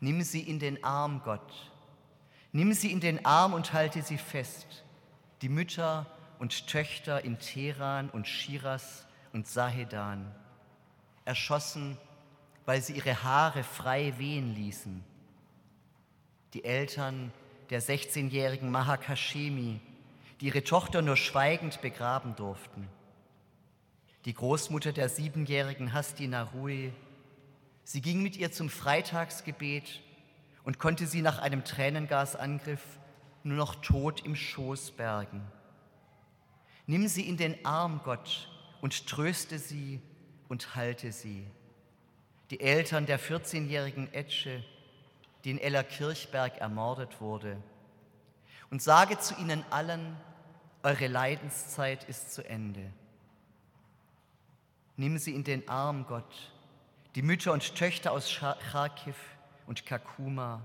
Nimm 0.00 0.22
sie 0.22 0.40
in 0.40 0.58
den 0.58 0.82
Arm, 0.82 1.22
Gott. 1.24 1.70
Nimm 2.52 2.72
sie 2.72 2.90
in 2.90 3.00
den 3.00 3.24
Arm 3.24 3.52
und 3.52 3.72
halte 3.72 4.02
sie 4.02 4.18
fest. 4.18 4.84
Die 5.42 5.48
Mütter 5.48 6.06
und 6.38 6.66
Töchter 6.66 7.22
in 7.24 7.38
Teheran 7.38 8.08
und 8.10 8.26
Shiraz 8.26 9.06
und 9.32 9.46
Sahedan, 9.46 10.34
erschossen, 11.24 11.96
weil 12.66 12.82
sie 12.82 12.94
ihre 12.94 13.22
Haare 13.22 13.64
frei 13.64 14.14
wehen 14.18 14.54
ließen. 14.54 15.04
Die 16.54 16.64
Eltern 16.64 17.32
der 17.70 17.82
16-jährigen 17.82 18.70
Mahak 18.70 19.08
Hashemi, 19.08 19.80
die 20.40 20.46
ihre 20.46 20.64
Tochter 20.64 21.02
nur 21.02 21.16
schweigend 21.16 21.80
begraben 21.80 22.34
durften. 22.36 22.88
Die 24.24 24.34
Großmutter 24.34 24.92
der 24.92 25.08
siebenjährigen 25.08 25.92
Hasti 25.92 26.26
Narui, 26.26 26.92
sie 27.84 28.00
ging 28.00 28.22
mit 28.22 28.36
ihr 28.36 28.52
zum 28.52 28.68
Freitagsgebet 28.68 30.00
und 30.64 30.78
konnte 30.78 31.06
sie 31.06 31.22
nach 31.22 31.38
einem 31.38 31.64
Tränengasangriff 31.64 32.82
nur 33.44 33.56
noch 33.56 33.76
tot 33.76 34.24
im 34.24 34.36
Schoß 34.36 34.92
bergen. 34.92 35.42
Nimm 36.86 37.08
sie 37.08 37.26
in 37.28 37.36
den 37.36 37.64
Arm, 37.64 38.00
Gott, 38.04 38.48
und 38.80 39.06
tröste 39.06 39.58
sie 39.58 40.00
und 40.48 40.74
halte 40.74 41.12
sie. 41.12 41.46
Die 42.50 42.60
Eltern 42.60 43.06
der 43.06 43.20
14-jährigen 43.20 44.12
Etsche, 44.12 44.64
die 45.44 45.50
in 45.50 45.58
Ellerkirchberg 45.58 46.58
ermordet 46.58 47.20
wurde. 47.20 47.56
Und 48.70 48.82
sage 48.82 49.18
zu 49.18 49.34
ihnen 49.36 49.64
allen, 49.70 50.16
eure 50.82 51.06
Leidenszeit 51.06 52.04
ist 52.04 52.32
zu 52.32 52.48
Ende. 52.48 52.92
Nimm 54.96 55.18
sie 55.18 55.34
in 55.34 55.44
den 55.44 55.68
Arm, 55.68 56.06
Gott, 56.06 56.52
die 57.14 57.22
Mütter 57.22 57.52
und 57.52 57.74
Töchter 57.74 58.12
aus 58.12 58.34
Kharkiv 58.34 59.16
und 59.66 59.86
Kakuma, 59.86 60.62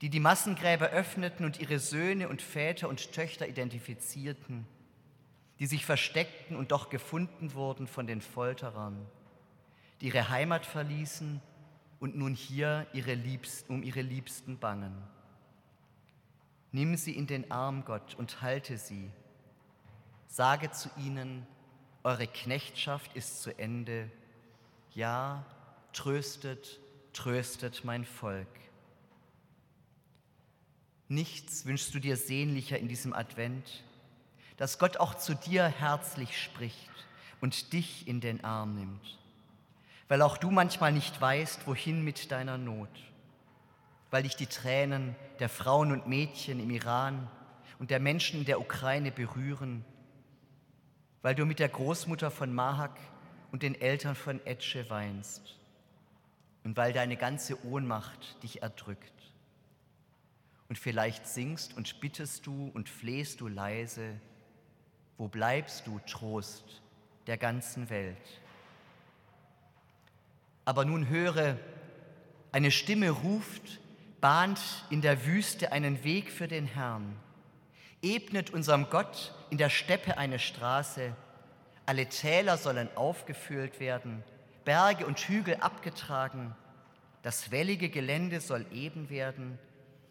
die 0.00 0.08
die 0.08 0.20
Massengräber 0.20 0.88
öffneten 0.88 1.46
und 1.46 1.60
ihre 1.60 1.78
Söhne 1.78 2.28
und 2.28 2.42
Väter 2.42 2.88
und 2.88 3.12
Töchter 3.12 3.46
identifizierten 3.46 4.66
die 5.62 5.68
sich 5.68 5.86
versteckten 5.86 6.56
und 6.56 6.72
doch 6.72 6.90
gefunden 6.90 7.54
wurden 7.54 7.86
von 7.86 8.08
den 8.08 8.20
Folterern, 8.20 9.06
die 10.00 10.06
ihre 10.06 10.28
Heimat 10.28 10.66
verließen 10.66 11.40
und 12.00 12.16
nun 12.16 12.34
hier 12.34 12.88
ihre 12.92 13.14
Liebsten, 13.14 13.72
um 13.72 13.84
ihre 13.84 14.00
Liebsten 14.00 14.58
bangen. 14.58 14.92
Nimm 16.72 16.96
sie 16.96 17.16
in 17.16 17.28
den 17.28 17.48
Arm, 17.52 17.84
Gott, 17.84 18.16
und 18.16 18.42
halte 18.42 18.76
sie. 18.76 19.08
Sage 20.26 20.72
zu 20.72 20.90
ihnen, 20.96 21.46
eure 22.02 22.26
Knechtschaft 22.26 23.14
ist 23.14 23.40
zu 23.40 23.56
Ende. 23.56 24.10
Ja, 24.94 25.46
tröstet, 25.92 26.80
tröstet 27.12 27.84
mein 27.84 28.04
Volk. 28.04 28.48
Nichts 31.06 31.66
wünschst 31.66 31.94
du 31.94 32.00
dir 32.00 32.16
sehnlicher 32.16 32.80
in 32.80 32.88
diesem 32.88 33.12
Advent, 33.12 33.84
dass 34.62 34.78
Gott 34.78 34.98
auch 34.98 35.16
zu 35.16 35.34
dir 35.34 35.64
herzlich 35.66 36.40
spricht 36.40 36.88
und 37.40 37.72
dich 37.72 38.06
in 38.06 38.20
den 38.20 38.44
Arm 38.44 38.76
nimmt, 38.76 39.18
weil 40.06 40.22
auch 40.22 40.36
du 40.36 40.52
manchmal 40.52 40.92
nicht 40.92 41.20
weißt, 41.20 41.66
wohin 41.66 42.04
mit 42.04 42.30
deiner 42.30 42.58
Not, 42.58 42.88
weil 44.12 44.22
dich 44.22 44.36
die 44.36 44.46
Tränen 44.46 45.16
der 45.40 45.48
Frauen 45.48 45.90
und 45.90 46.06
Mädchen 46.06 46.60
im 46.60 46.70
Iran 46.70 47.28
und 47.80 47.90
der 47.90 47.98
Menschen 47.98 48.38
in 48.38 48.46
der 48.46 48.60
Ukraine 48.60 49.10
berühren, 49.10 49.84
weil 51.22 51.34
du 51.34 51.44
mit 51.44 51.58
der 51.58 51.68
Großmutter 51.68 52.30
von 52.30 52.54
Mahak 52.54 52.96
und 53.50 53.64
den 53.64 53.74
Eltern 53.74 54.14
von 54.14 54.46
Etsche 54.46 54.88
weinst. 54.88 55.56
Und 56.62 56.76
weil 56.76 56.92
deine 56.92 57.16
ganze 57.16 57.66
Ohnmacht 57.66 58.40
dich 58.44 58.62
erdrückt. 58.62 59.12
Und 60.68 60.78
vielleicht 60.78 61.26
singst 61.26 61.76
und 61.76 61.98
bittest 62.00 62.46
du 62.46 62.70
und 62.72 62.88
flehst 62.88 63.40
du 63.40 63.48
leise, 63.48 64.20
wo 65.18 65.28
bleibst 65.28 65.86
du, 65.86 66.00
Trost 66.06 66.82
der 67.26 67.36
ganzen 67.36 67.90
Welt? 67.90 68.40
Aber 70.64 70.84
nun 70.84 71.08
höre, 71.08 71.56
eine 72.52 72.70
Stimme 72.70 73.10
ruft, 73.10 73.80
bahnt 74.20 74.60
in 74.90 75.00
der 75.00 75.26
Wüste 75.26 75.72
einen 75.72 76.04
Weg 76.04 76.30
für 76.30 76.46
den 76.46 76.66
Herrn, 76.66 77.16
ebnet 78.02 78.50
unserem 78.50 78.88
Gott 78.88 79.34
in 79.50 79.58
der 79.58 79.70
Steppe 79.70 80.18
eine 80.18 80.38
Straße, 80.38 81.16
alle 81.86 82.08
Täler 82.08 82.56
sollen 82.56 82.88
aufgefüllt 82.96 83.80
werden, 83.80 84.22
Berge 84.64 85.06
und 85.06 85.18
Hügel 85.18 85.56
abgetragen, 85.56 86.54
das 87.22 87.50
wellige 87.50 87.88
Gelände 87.88 88.40
soll 88.40 88.64
eben 88.72 89.10
werden 89.10 89.58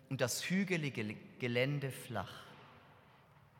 und 0.09 0.19
das 0.19 0.43
hügelige 0.49 1.15
Gelände 1.39 1.91
flach. 1.91 2.33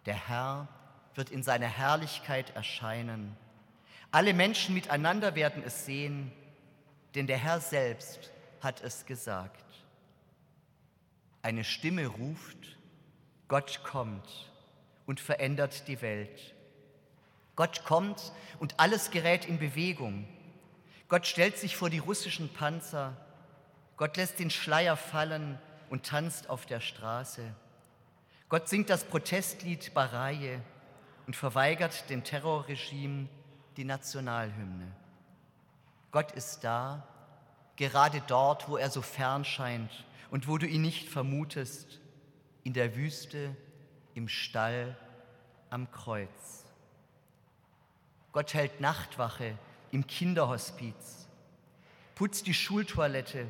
Der 0.06 0.28
Herr 0.28 0.68
wird 1.16 1.30
in 1.30 1.44
seiner 1.44 1.68
Herrlichkeit 1.68 2.56
erscheinen. 2.56 3.36
Alle 4.12 4.34
Menschen 4.34 4.76
miteinander 4.76 5.36
werden 5.36 5.64
es 5.66 5.86
sehen, 5.86 6.32
denn 7.16 7.28
der 7.28 7.38
Herr 7.38 7.60
selbst 7.60 8.32
hat 8.62 8.82
es 8.82 9.06
gesagt. 9.06 9.66
Eine 11.42 11.64
Stimme 11.64 12.08
ruft, 12.08 12.78
Gott 13.48 13.84
kommt 13.84 14.52
und 15.06 15.20
verändert 15.20 15.88
die 15.88 16.02
Welt. 16.02 16.54
Gott 17.56 17.84
kommt 17.84 18.32
und 18.60 18.80
alles 18.80 19.12
gerät 19.12 19.46
in 19.46 19.60
Bewegung. 19.60 20.28
Gott 21.10 21.28
stellt 21.28 21.58
sich 21.58 21.76
vor 21.76 21.90
die 21.90 21.98
russischen 22.00 22.54
Panzer. 22.54 23.18
Gott 23.98 24.18
lässt 24.18 24.40
den 24.40 24.50
Schleier 24.50 24.96
fallen 24.96 25.60
und 25.90 26.06
tanzt 26.06 26.50
auf 26.50 26.66
der 26.66 26.80
Straße. 26.80 27.44
Gott 28.48 28.70
singt 28.70 28.90
das 28.90 29.04
Protestlied 29.04 29.94
Baraje 29.94 30.62
und 31.28 31.36
verweigert 31.36 32.10
dem 32.10 32.24
Terrorregime 32.24 33.28
die 33.78 33.86
Nationalhymne. 33.86 34.92
Gott 36.12 36.32
ist 36.34 36.64
da, 36.64 37.08
gerade 37.76 38.22
dort, 38.28 38.68
wo 38.68 38.78
er 38.78 38.90
so 38.90 39.02
fern 39.02 39.46
scheint 39.46 40.06
und 40.30 40.48
wo 40.48 40.58
du 40.58 40.68
ihn 40.68 40.82
nicht 40.82 41.10
vermutest, 41.10 42.00
in 42.64 42.74
der 42.74 42.96
Wüste, 42.96 43.56
im 44.14 44.28
Stall, 44.28 44.96
am 45.70 45.90
Kreuz. 45.92 46.66
Gott 48.32 48.54
hält 48.54 48.80
Nachtwache 48.80 49.58
im 49.92 50.06
Kinderhospiz, 50.06 51.28
putzt 52.16 52.48
die 52.48 52.54
Schultoilette, 52.54 53.48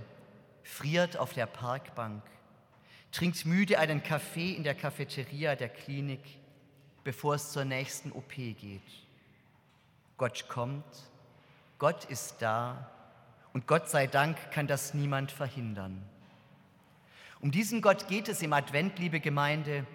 friert 0.64 1.18
auf 1.18 1.34
der 1.34 1.46
Parkbank, 1.46 2.24
trinkt 3.12 3.46
müde 3.46 3.78
einen 3.78 4.02
Kaffee 4.02 4.54
in 4.54 4.64
der 4.64 4.76
Cafeteria 4.76 5.56
der 5.56 5.70
Klinik, 5.70 6.22
bevor 7.04 7.36
es 7.36 7.52
zur 7.52 7.66
nächsten 7.66 8.12
OP 8.12 8.34
geht. 8.36 8.82
Gott 10.18 10.48
kommt, 10.48 10.86
Gott 11.80 12.06
ist 12.06 12.36
da 12.40 12.92
und 13.54 13.68
Gott 13.68 13.90
sei 13.90 14.08
Dank 14.08 14.52
kann 14.52 14.68
das 14.68 14.94
niemand 14.94 15.32
verhindern. 15.32 16.04
Um 17.40 17.50
diesen 17.52 17.82
Gott 17.82 18.08
geht 18.08 18.30
es 18.30 18.44
im 18.44 18.54
Advent, 18.54 19.00
liebe 19.00 19.20
Gemeinde, 19.20 19.88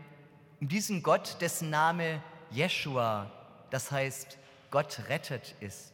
um 0.61 0.69
diesen 0.69 1.03
Gott, 1.03 1.37
dessen 1.41 1.71
Name 1.71 2.21
Jeshua, 2.51 3.31
das 3.71 3.91
heißt 3.91 4.39
Gott 4.71 5.03
rettet 5.09 5.55
ist. 5.61 5.93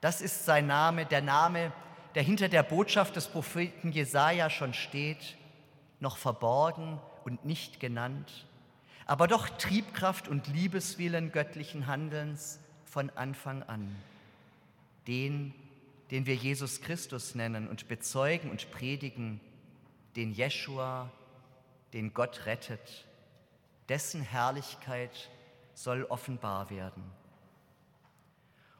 Das 0.00 0.20
ist 0.20 0.44
sein 0.44 0.66
Name, 0.66 1.06
der 1.06 1.22
Name, 1.22 1.72
der 2.14 2.22
hinter 2.22 2.48
der 2.48 2.62
Botschaft 2.62 3.16
des 3.16 3.28
Propheten 3.28 3.92
Jesaja 3.92 4.50
schon 4.50 4.74
steht, 4.74 5.36
noch 5.98 6.16
verborgen 6.16 6.98
und 7.24 7.44
nicht 7.44 7.80
genannt, 7.80 8.46
aber 9.10 9.26
doch 9.26 9.48
Triebkraft 9.48 10.28
und 10.28 10.46
Liebeswillen 10.46 11.32
göttlichen 11.32 11.88
Handelns 11.88 12.60
von 12.84 13.10
Anfang 13.16 13.64
an. 13.64 13.96
Den, 15.08 15.52
den 16.12 16.26
wir 16.26 16.36
Jesus 16.36 16.80
Christus 16.80 17.34
nennen 17.34 17.66
und 17.66 17.88
bezeugen 17.88 18.52
und 18.52 18.70
predigen, 18.70 19.40
den 20.14 20.30
Jeschua, 20.30 21.10
den 21.92 22.14
Gott 22.14 22.46
rettet, 22.46 23.04
dessen 23.88 24.22
Herrlichkeit 24.22 25.28
soll 25.74 26.04
offenbar 26.04 26.70
werden. 26.70 27.02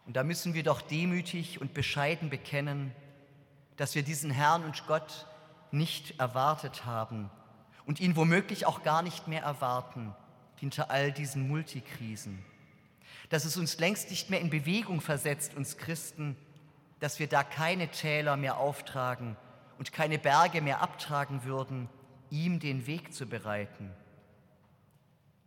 Und 0.06 0.14
da 0.14 0.22
müssen 0.22 0.54
wir 0.54 0.62
doch 0.62 0.80
demütig 0.80 1.60
und 1.60 1.74
bescheiden 1.74 2.30
bekennen, 2.30 2.94
dass 3.76 3.96
wir 3.96 4.04
diesen 4.04 4.30
Herrn 4.30 4.62
und 4.62 4.86
Gott 4.86 5.26
nicht 5.72 6.20
erwartet 6.20 6.84
haben 6.84 7.32
und 7.84 7.98
ihn 7.98 8.14
womöglich 8.14 8.64
auch 8.64 8.84
gar 8.84 9.02
nicht 9.02 9.26
mehr 9.26 9.42
erwarten 9.42 10.14
hinter 10.60 10.90
all 10.90 11.10
diesen 11.10 11.48
Multikrisen. 11.48 12.38
Dass 13.30 13.46
es 13.46 13.56
uns 13.56 13.78
längst 13.78 14.10
nicht 14.10 14.28
mehr 14.28 14.40
in 14.40 14.50
Bewegung 14.50 15.00
versetzt, 15.00 15.54
uns 15.54 15.78
Christen, 15.78 16.36
dass 17.00 17.18
wir 17.18 17.28
da 17.28 17.42
keine 17.42 17.88
Täler 17.88 18.36
mehr 18.36 18.58
auftragen 18.58 19.36
und 19.78 19.92
keine 19.92 20.18
Berge 20.18 20.60
mehr 20.60 20.82
abtragen 20.82 21.44
würden, 21.44 21.88
ihm 22.28 22.60
den 22.60 22.86
Weg 22.86 23.14
zu 23.14 23.26
bereiten. 23.26 23.90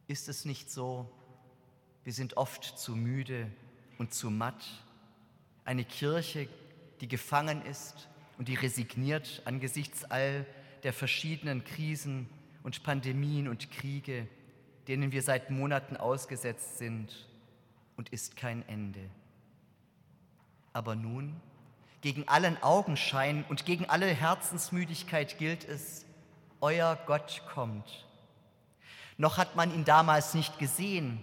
Ist 0.08 0.28
es 0.30 0.46
nicht 0.46 0.72
so? 0.72 1.10
Wir 2.04 2.14
sind 2.14 2.36
oft 2.36 2.64
zu 2.64 2.96
müde 2.96 3.50
und 4.00 4.14
zu 4.14 4.32
matt. 4.32 4.66
Eine 5.64 5.86
Kirche, 5.86 6.50
die 7.02 7.08
gefangen 7.08 7.64
ist 7.66 8.10
und 8.40 8.48
die 8.48 8.56
resigniert 8.56 9.44
angesichts 9.46 10.04
all 10.06 10.46
der 10.82 10.92
verschiedenen 10.92 11.64
Krisen 11.64 12.28
und 12.64 12.82
Pandemien 12.84 13.48
und 13.48 13.70
Kriege, 13.72 14.28
denen 14.88 15.12
wir 15.12 15.22
seit 15.22 15.50
Monaten 15.50 15.98
ausgesetzt 15.98 16.78
sind, 16.78 17.28
und 17.96 18.10
ist 18.10 18.36
kein 18.36 18.68
Ende. 18.68 19.00
Aber 20.74 20.96
nun 20.96 21.36
gegen 22.02 22.28
allen 22.28 22.62
Augenschein 22.62 23.46
und 23.50 23.66
gegen 23.66 23.90
alle 23.90 24.08
Herzensmüdigkeit 24.08 25.38
gilt 25.38 25.64
es, 25.64 26.06
euer 26.60 26.98
Gott 27.06 27.44
kommt. 27.54 28.06
Noch 29.18 29.38
hat 29.38 29.56
man 29.56 29.74
ihn 29.74 29.86
damals 29.86 30.34
nicht 30.34 30.60
gesehen, 30.60 31.22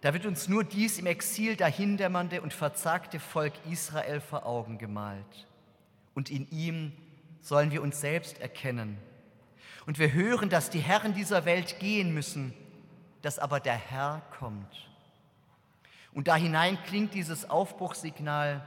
da 0.00 0.14
wird 0.14 0.24
uns 0.24 0.48
nur 0.48 0.64
dies 0.64 0.98
im 0.98 1.06
Exil 1.06 1.56
dahindämmernde 1.56 2.40
und 2.40 2.54
verzagte 2.54 3.20
Volk 3.20 3.52
Israel 3.70 4.20
vor 4.20 4.46
Augen 4.46 4.78
gemalt. 4.78 5.46
Und 6.14 6.30
in 6.30 6.50
ihm 6.50 6.92
sollen 7.42 7.70
wir 7.70 7.82
uns 7.82 8.00
selbst 8.00 8.40
erkennen. 8.40 8.96
Und 9.84 9.98
wir 9.98 10.12
hören, 10.12 10.48
dass 10.48 10.70
die 10.70 10.80
Herren 10.80 11.14
dieser 11.14 11.44
Welt 11.44 11.78
gehen 11.80 12.14
müssen, 12.14 12.54
dass 13.22 13.38
aber 13.38 13.60
der 13.60 13.76
Herr 13.76 14.22
kommt. 14.38 14.88
Und 16.12 16.28
da 16.28 16.36
hinein 16.36 16.78
klingt 16.84 17.14
dieses 17.14 17.48
Aufbruchssignal, 17.48 18.64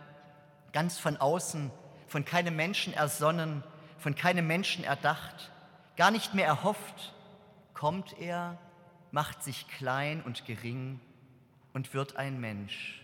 ganz 0.71 0.97
von 0.97 1.17
außen, 1.17 1.71
von 2.07 2.25
keinem 2.25 2.55
Menschen 2.55 2.93
ersonnen, 2.93 3.63
von 3.97 4.15
keinem 4.15 4.47
Menschen 4.47 4.83
erdacht, 4.83 5.51
gar 5.95 6.11
nicht 6.11 6.33
mehr 6.33 6.47
erhofft, 6.47 7.13
kommt 7.73 8.19
er, 8.19 8.57
macht 9.11 9.43
sich 9.43 9.67
klein 9.67 10.21
und 10.23 10.45
gering 10.45 10.99
und 11.73 11.93
wird 11.93 12.15
ein 12.15 12.39
Mensch. 12.39 13.03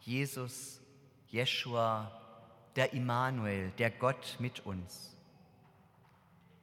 Jesus, 0.00 0.80
Jeschua, 1.28 2.12
der 2.76 2.92
Immanuel, 2.92 3.70
der 3.78 3.90
Gott 3.90 4.36
mit 4.38 4.66
uns. 4.66 5.16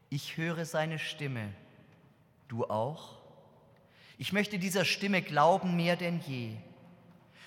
Ich 0.09 0.37
höre 0.37 0.65
seine 0.65 0.99
Stimme, 0.99 1.53
du 2.47 2.65
auch? 2.65 3.20
Ich 4.21 4.33
möchte 4.33 4.59
dieser 4.59 4.85
Stimme 4.85 5.23
glauben 5.23 5.75
mehr 5.75 5.95
denn 5.95 6.19
je. 6.19 6.51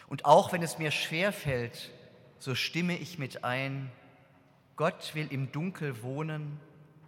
Und 0.08 0.24
auch 0.24 0.52
wenn 0.52 0.60
es 0.60 0.76
mir 0.76 0.90
schwer 0.90 1.32
fällt, 1.32 1.92
so 2.40 2.56
stimme 2.56 2.98
ich 2.98 3.16
mit 3.16 3.44
ein, 3.44 3.92
Gott 4.74 5.14
will 5.14 5.28
im 5.30 5.52
Dunkel 5.52 6.02
wohnen 6.02 6.58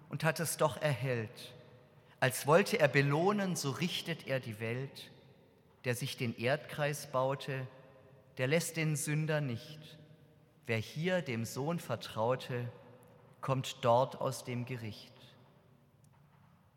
und 0.09 0.23
hat 0.23 0.39
es 0.39 0.57
doch 0.57 0.81
erhellt. 0.81 1.53
Als 2.21 2.47
wollte 2.47 2.79
er 2.79 2.87
belohnen, 2.87 3.57
so 3.57 3.73
richtet 3.73 4.29
er 4.29 4.39
die 4.39 4.61
Welt. 4.61 5.11
Der 5.85 5.97
sich 5.97 6.17
den 6.17 6.39
Erdkreis 6.39 7.11
baute, 7.11 7.67
der 8.39 8.47
lässt 8.47 8.77
den 8.77 8.95
Sünder 8.95 9.41
nicht. 9.41 9.99
Wer 10.67 10.79
hier 10.79 11.23
dem 11.23 11.45
Sohn 11.45 11.81
vertraute, 11.81 12.71
kommt 13.41 13.79
dort 13.83 14.21
aus 14.21 14.45
dem 14.45 14.65
Gericht. 14.65 15.13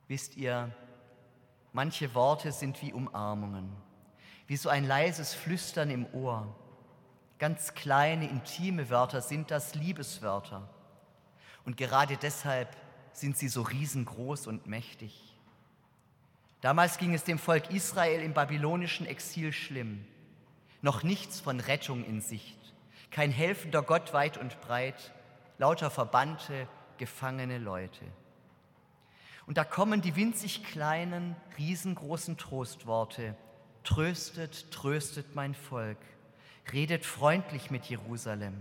Wisst 0.07 0.37
ihr, 0.37 0.75
manche 1.73 2.13
Worte 2.15 2.51
sind 2.51 2.81
wie 2.81 2.93
Umarmungen, 2.93 3.71
wie 4.47 4.57
so 4.57 4.69
ein 4.69 4.85
leises 4.85 5.33
Flüstern 5.33 5.89
im 5.89 6.05
Ohr. 6.13 6.55
Ganz 7.37 7.73
kleine, 7.73 8.27
intime 8.27 8.89
Wörter 8.89 9.21
sind 9.21 9.51
das 9.51 9.75
Liebeswörter. 9.75 10.67
Und 11.65 11.77
gerade 11.77 12.17
deshalb 12.17 12.75
sind 13.13 13.37
sie 13.37 13.47
so 13.47 13.61
riesengroß 13.61 14.47
und 14.47 14.67
mächtig. 14.67 15.35
Damals 16.61 16.97
ging 16.97 17.13
es 17.13 17.23
dem 17.23 17.39
Volk 17.39 17.71
Israel 17.71 18.21
im 18.21 18.33
babylonischen 18.33 19.05
Exil 19.05 19.53
schlimm. 19.53 20.05
Noch 20.81 21.03
nichts 21.03 21.39
von 21.39 21.59
Rettung 21.59 22.03
in 22.03 22.21
Sicht. 22.21 22.57
Kein 23.11 23.31
helfender 23.31 23.81
Gott 23.81 24.13
weit 24.13 24.37
und 24.37 24.59
breit, 24.61 25.13
lauter 25.57 25.89
verbannte, 25.89 26.67
gefangene 26.97 27.57
Leute. 27.57 28.05
Und 29.49 29.57
da 29.57 29.65
kommen 29.65 30.01
die 30.01 30.15
winzig 30.15 30.63
kleinen, 30.63 31.35
riesengroßen 31.57 32.37
Trostworte. 32.37 33.35
Tröstet, 33.83 34.71
tröstet 34.71 35.35
mein 35.35 35.53
Volk 35.53 35.97
redet 36.73 37.05
freundlich 37.05 37.71
mit 37.71 37.85
Jerusalem. 37.85 38.55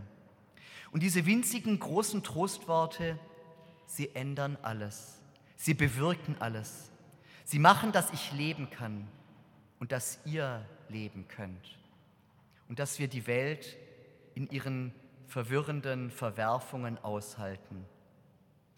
Und 0.90 1.02
diese 1.02 1.26
winzigen 1.26 1.78
großen 1.78 2.22
Trostworte, 2.22 3.18
sie 3.86 4.14
ändern 4.14 4.56
alles. 4.62 5.20
Sie 5.56 5.74
bewirken 5.74 6.36
alles. 6.40 6.90
Sie 7.44 7.58
machen, 7.58 7.92
dass 7.92 8.12
ich 8.12 8.32
leben 8.32 8.70
kann 8.70 9.08
und 9.78 9.92
dass 9.92 10.18
ihr 10.24 10.64
leben 10.88 11.26
könnt. 11.28 11.78
Und 12.68 12.78
dass 12.78 12.98
wir 12.98 13.08
die 13.08 13.26
Welt 13.26 13.76
in 14.34 14.48
ihren 14.50 14.94
verwirrenden 15.26 16.10
Verwerfungen 16.10 16.98
aushalten, 16.98 17.84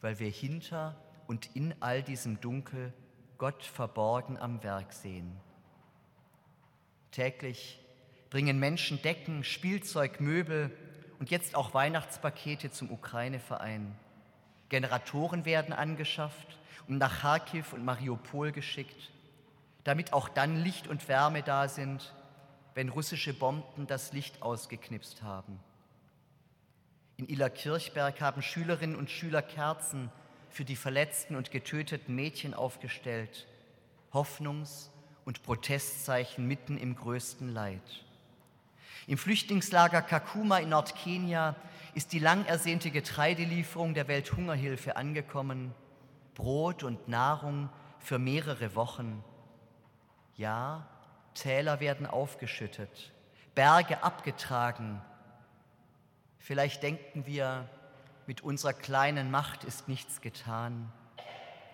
weil 0.00 0.18
wir 0.18 0.30
hinter 0.30 0.96
und 1.30 1.54
in 1.54 1.76
all 1.78 2.02
diesem 2.02 2.40
Dunkel 2.40 2.92
Gott 3.38 3.62
verborgen 3.62 4.36
am 4.36 4.64
Werk 4.64 4.92
sehen. 4.92 5.30
Täglich 7.12 7.78
bringen 8.30 8.58
Menschen 8.58 9.00
Decken, 9.00 9.44
Spielzeug, 9.44 10.20
Möbel 10.20 10.76
und 11.20 11.30
jetzt 11.30 11.54
auch 11.54 11.72
Weihnachtspakete 11.72 12.72
zum 12.72 12.90
Ukraine-Verein. 12.90 13.94
Generatoren 14.70 15.44
werden 15.44 15.72
angeschafft 15.72 16.58
und 16.88 16.98
nach 16.98 17.20
Kharkiv 17.20 17.74
und 17.74 17.84
Mariupol 17.84 18.50
geschickt, 18.50 19.12
damit 19.84 20.12
auch 20.12 20.28
dann 20.28 20.56
Licht 20.56 20.88
und 20.88 21.06
Wärme 21.06 21.44
da 21.44 21.68
sind, 21.68 22.12
wenn 22.74 22.88
russische 22.88 23.34
Bomben 23.34 23.86
das 23.86 24.12
Licht 24.12 24.42
ausgeknipst 24.42 25.22
haben. 25.22 25.60
In 27.18 27.28
Ila 27.28 27.48
Kirchberg 27.50 28.20
haben 28.20 28.42
Schülerinnen 28.42 28.96
und 28.96 29.10
Schüler 29.10 29.42
Kerzen 29.42 30.10
für 30.50 30.64
die 30.64 30.76
verletzten 30.76 31.36
und 31.36 31.50
getöteten 31.50 32.14
Mädchen 32.14 32.54
aufgestellt, 32.54 33.46
Hoffnungs- 34.12 34.90
und 35.24 35.42
Protestzeichen 35.42 36.46
mitten 36.46 36.76
im 36.76 36.96
größten 36.96 37.48
Leid. 37.48 38.04
Im 39.06 39.16
Flüchtlingslager 39.16 40.02
Kakuma 40.02 40.58
in 40.58 40.68
Nordkenia 40.68 41.56
ist 41.94 42.12
die 42.12 42.18
lang 42.18 42.44
ersehnte 42.46 42.90
Getreidelieferung 42.90 43.94
der 43.94 44.08
Welthungerhilfe 44.08 44.96
angekommen. 44.96 45.74
Brot 46.34 46.82
und 46.82 47.08
Nahrung 47.08 47.68
für 47.98 48.18
mehrere 48.18 48.74
Wochen. 48.74 49.24
Ja, 50.36 50.86
Täler 51.34 51.80
werden 51.80 52.06
aufgeschüttet, 52.06 53.12
Berge 53.54 54.02
abgetragen. 54.02 55.00
Vielleicht 56.38 56.82
denken 56.82 57.26
wir, 57.26 57.68
mit 58.30 58.42
unserer 58.42 58.74
kleinen 58.74 59.32
Macht 59.32 59.64
ist 59.64 59.88
nichts 59.88 60.20
getan, 60.20 60.92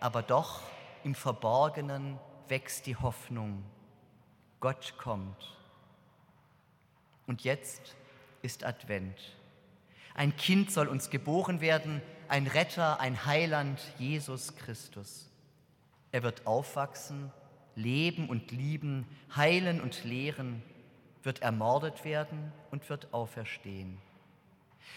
aber 0.00 0.22
doch 0.22 0.62
im 1.04 1.14
Verborgenen 1.14 2.18
wächst 2.48 2.86
die 2.86 2.96
Hoffnung. 2.96 3.62
Gott 4.60 4.94
kommt. 4.96 5.54
Und 7.26 7.44
jetzt 7.44 7.94
ist 8.40 8.64
Advent. 8.64 9.36
Ein 10.14 10.34
Kind 10.34 10.70
soll 10.70 10.88
uns 10.88 11.10
geboren 11.10 11.60
werden, 11.60 12.00
ein 12.26 12.46
Retter, 12.46 13.00
ein 13.00 13.26
Heiland, 13.26 13.78
Jesus 13.98 14.56
Christus. 14.56 15.30
Er 16.10 16.22
wird 16.22 16.46
aufwachsen, 16.46 17.30
leben 17.74 18.30
und 18.30 18.50
lieben, 18.50 19.06
heilen 19.36 19.78
und 19.78 20.04
lehren, 20.04 20.62
wird 21.22 21.42
ermordet 21.42 22.06
werden 22.06 22.50
und 22.70 22.88
wird 22.88 23.12
auferstehen. 23.12 23.98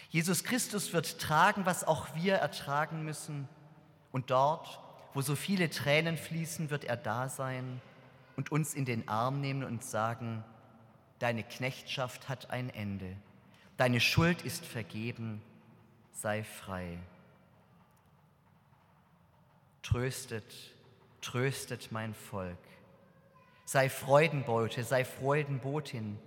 Jesus 0.09 0.43
Christus 0.43 0.93
wird 0.93 1.19
tragen, 1.19 1.65
was 1.65 1.83
auch 1.83 2.07
wir 2.15 2.35
ertragen 2.35 3.03
müssen. 3.03 3.47
Und 4.11 4.31
dort, 4.31 4.79
wo 5.13 5.21
so 5.21 5.35
viele 5.35 5.69
Tränen 5.69 6.17
fließen, 6.17 6.69
wird 6.69 6.83
er 6.83 6.97
da 6.97 7.29
sein 7.29 7.81
und 8.35 8.51
uns 8.51 8.73
in 8.73 8.85
den 8.85 9.07
Arm 9.07 9.41
nehmen 9.41 9.63
und 9.63 9.83
sagen, 9.83 10.43
deine 11.19 11.43
Knechtschaft 11.43 12.29
hat 12.29 12.49
ein 12.49 12.69
Ende, 12.69 13.15
deine 13.77 13.99
Schuld 13.99 14.41
ist 14.43 14.65
vergeben, 14.65 15.41
sei 16.11 16.43
frei. 16.43 16.97
Tröstet, 19.83 20.73
tröstet 21.21 21.91
mein 21.91 22.13
Volk. 22.13 22.57
Sei 23.65 23.89
Freudenbeute, 23.89 24.83
sei 24.83 25.05
Freudenbotin. 25.05 26.17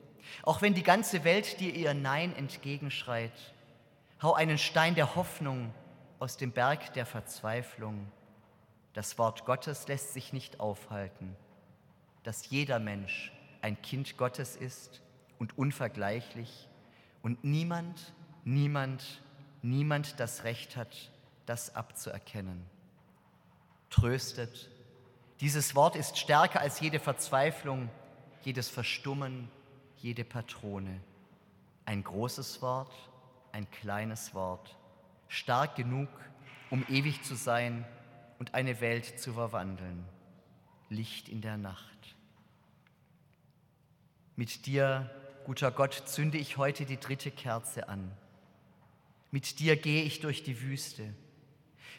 Auch 0.42 0.62
wenn 0.62 0.74
die 0.74 0.82
ganze 0.82 1.24
Welt 1.24 1.60
dir 1.60 1.74
ihr 1.74 1.94
Nein 1.94 2.34
entgegenschreit, 2.36 3.32
hau 4.22 4.34
einen 4.34 4.58
Stein 4.58 4.94
der 4.94 5.14
Hoffnung 5.14 5.72
aus 6.18 6.36
dem 6.36 6.52
Berg 6.52 6.94
der 6.94 7.06
Verzweiflung. 7.06 8.10
Das 8.92 9.18
Wort 9.18 9.44
Gottes 9.44 9.88
lässt 9.88 10.12
sich 10.12 10.32
nicht 10.32 10.60
aufhalten, 10.60 11.34
dass 12.22 12.50
jeder 12.50 12.78
Mensch 12.78 13.32
ein 13.62 13.80
Kind 13.82 14.16
Gottes 14.16 14.56
ist 14.56 15.00
und 15.38 15.56
unvergleichlich 15.58 16.68
und 17.22 17.42
niemand, 17.42 18.12
niemand, 18.44 19.22
niemand 19.62 20.20
das 20.20 20.44
Recht 20.44 20.76
hat, 20.76 21.10
das 21.46 21.74
abzuerkennen. 21.74 22.64
Tröstet, 23.90 24.70
dieses 25.40 25.74
Wort 25.74 25.96
ist 25.96 26.18
stärker 26.18 26.60
als 26.60 26.78
jede 26.78 27.00
Verzweiflung, 27.00 27.90
jedes 28.42 28.68
Verstummen, 28.68 29.48
jede 30.02 30.24
Patrone. 30.24 31.00
Ein 31.84 32.02
großes 32.04 32.60
Wort, 32.62 32.92
ein 33.52 33.70
kleines 33.70 34.34
Wort, 34.34 34.76
stark 35.28 35.76
genug, 35.76 36.08
um 36.70 36.84
ewig 36.88 37.22
zu 37.22 37.34
sein 37.34 37.84
und 38.38 38.54
eine 38.54 38.80
Welt 38.80 39.20
zu 39.20 39.34
verwandeln. 39.34 40.04
Licht 40.88 41.28
in 41.28 41.40
der 41.40 41.56
Nacht. 41.56 42.16
Mit 44.36 44.66
dir, 44.66 45.10
guter 45.44 45.70
Gott, 45.70 45.94
zünde 46.06 46.38
ich 46.38 46.56
heute 46.56 46.84
die 46.84 46.98
dritte 46.98 47.30
Kerze 47.30 47.88
an. 47.88 48.10
Mit 49.30 49.60
dir 49.60 49.76
gehe 49.76 50.02
ich 50.02 50.20
durch 50.20 50.42
die 50.42 50.60
Wüste. 50.60 51.14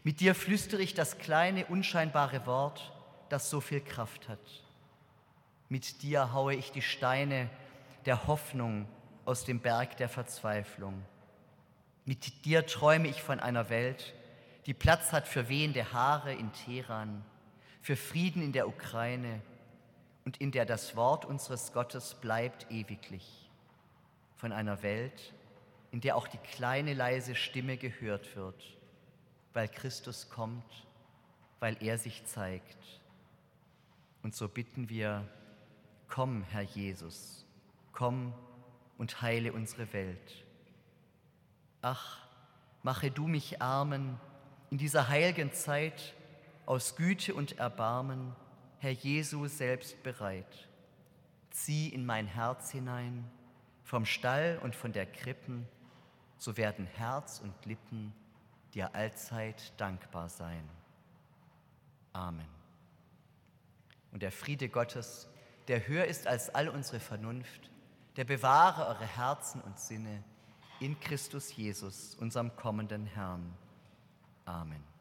Mit 0.04 0.20
dir 0.20 0.36
flüstere 0.36 0.82
ich 0.82 0.94
das 0.94 1.18
kleine, 1.18 1.66
unscheinbare 1.68 2.46
Wort, 2.46 2.92
das 3.30 3.50
so 3.50 3.62
viel 3.62 3.82
Kraft 3.82 4.28
hat. 4.28 4.63
Mit 5.70 6.04
dir 6.04 6.34
haue 6.34 6.54
ich 6.54 6.72
die 6.72 6.82
Steine 6.82 7.50
der 8.06 8.28
Hoffnung 8.28 8.88
aus 9.26 9.46
dem 9.46 9.60
Berg 9.60 9.98
der 9.98 10.10
Verzweiflung. 10.10 11.04
Mit 12.06 12.46
dir 12.46 12.66
träume 12.66 13.08
ich 13.08 13.22
von 13.22 13.39
einer 13.39 13.70
Welt, 13.70 14.13
die 14.66 14.74
Platz 14.74 15.12
hat 15.12 15.28
für 15.28 15.50
wehende 15.50 15.94
Haare 15.94 16.34
in 16.34 16.52
Teheran, 16.54 17.24
für 17.82 17.96
Frieden 17.96 18.42
in 18.42 18.52
der 18.52 18.68
Ukraine, 18.68 19.42
und 20.26 20.38
in 20.38 20.52
der 20.52 20.66
das 20.66 20.96
Wort 20.96 21.26
unseres 21.26 21.74
Gottes 21.74 22.16
bleibt 22.16 22.72
ewiglich. 22.72 23.50
Von 24.38 24.52
einer 24.52 24.82
Welt, 24.82 25.34
in 25.92 26.02
der 26.02 26.16
auch 26.16 26.28
die 26.28 26.38
kleine 26.38 26.94
leise 26.94 27.36
Stimme 27.36 27.78
gehört 27.78 28.36
wird, 28.36 28.78
weil 29.54 29.68
Christus 29.68 30.30
kommt, 30.30 30.88
weil 31.60 31.78
er 31.82 31.98
sich 31.98 32.26
zeigt. 32.26 33.02
Und 34.21 34.34
so 34.34 34.48
bitten 34.48 34.90
wir, 34.90 35.27
komm, 36.08 36.44
Herr 36.44 36.62
Jesus, 36.62 37.46
komm 37.94 38.33
und 38.98 39.21
heile 39.21 39.54
unsere 39.54 39.94
Welt. 39.94 40.46
Ach, 41.81 42.19
mache 42.81 43.12
du 43.12 43.27
mich 43.27 43.62
Armen 43.62 44.19
in 44.69 44.77
dieser 44.77 45.08
heiligen 45.08 45.54
Zeit 45.54 46.13
aus 46.65 46.96
Güte 46.96 47.33
und 47.33 47.60
Erbarmen, 47.60 48.35
Herr 48.79 48.91
Jesu, 48.91 49.48
selbst 49.48 50.02
bereit. 50.04 50.67
Zieh 51.52 51.89
in 51.89 52.06
mein 52.06 52.25
Herz 52.25 52.71
hinein, 52.71 53.29
vom 53.83 54.06
Stall 54.06 54.60
und 54.63 54.75
von 54.75 54.91
der 54.91 55.06
Krippen, 55.06 55.67
so 56.37 56.58
werden 56.58 56.85
Herz 56.85 57.39
und 57.39 57.54
Lippen 57.65 58.13
dir 58.73 58.96
allzeit 58.96 59.73
dankbar 59.77 60.29
sein. 60.29 60.67
Amen. 62.12 62.48
Und 64.12 64.23
der 64.23 64.31
Friede 64.31 64.69
Gottes, 64.69 65.27
der 65.67 65.87
höher 65.87 66.06
ist 66.06 66.27
als 66.27 66.50
all 66.50 66.69
unsere 66.69 67.00
Vernunft, 67.00 67.69
der 68.16 68.26
bewahre 68.26 68.88
eure 68.88 69.06
Herzen 69.06 69.62
und 69.62 69.80
Sinne 69.80 70.24
in 70.80 71.00
Christus 71.00 71.56
Jesus, 71.56 72.16
unserem 72.16 72.56
kommenden 72.56 73.06
Herrn. 73.06 73.54
Amen. 74.46 74.92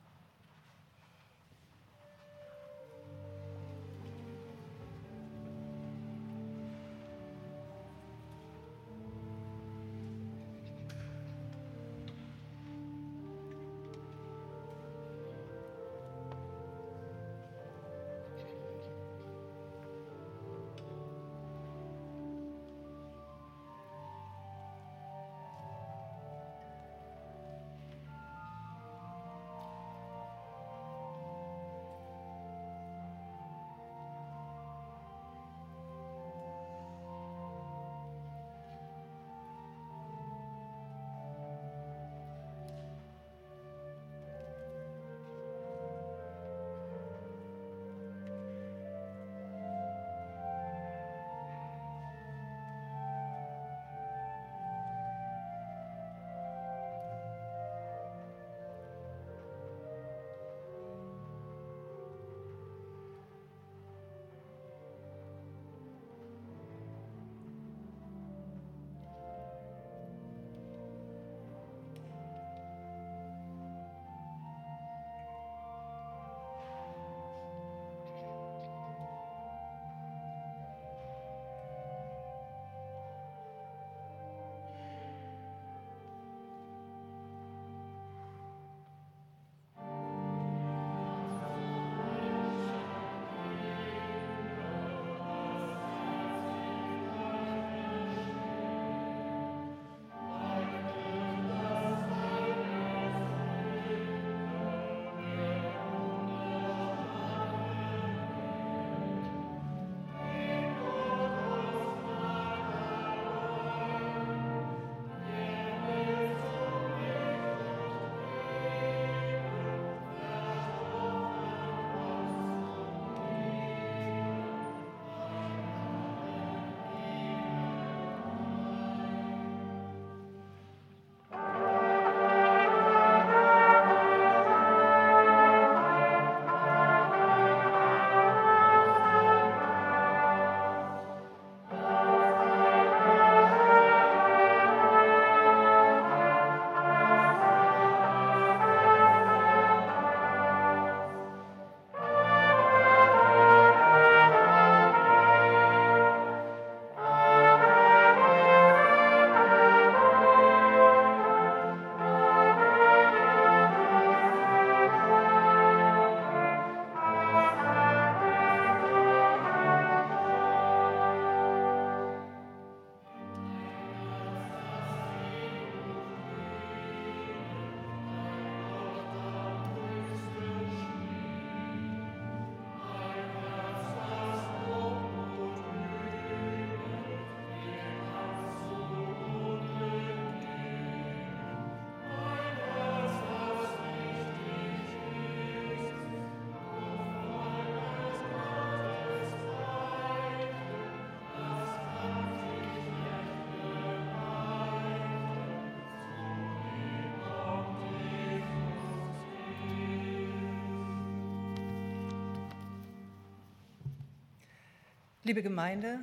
Liebe 215.25 215.45
Gemeinde, 215.45 216.01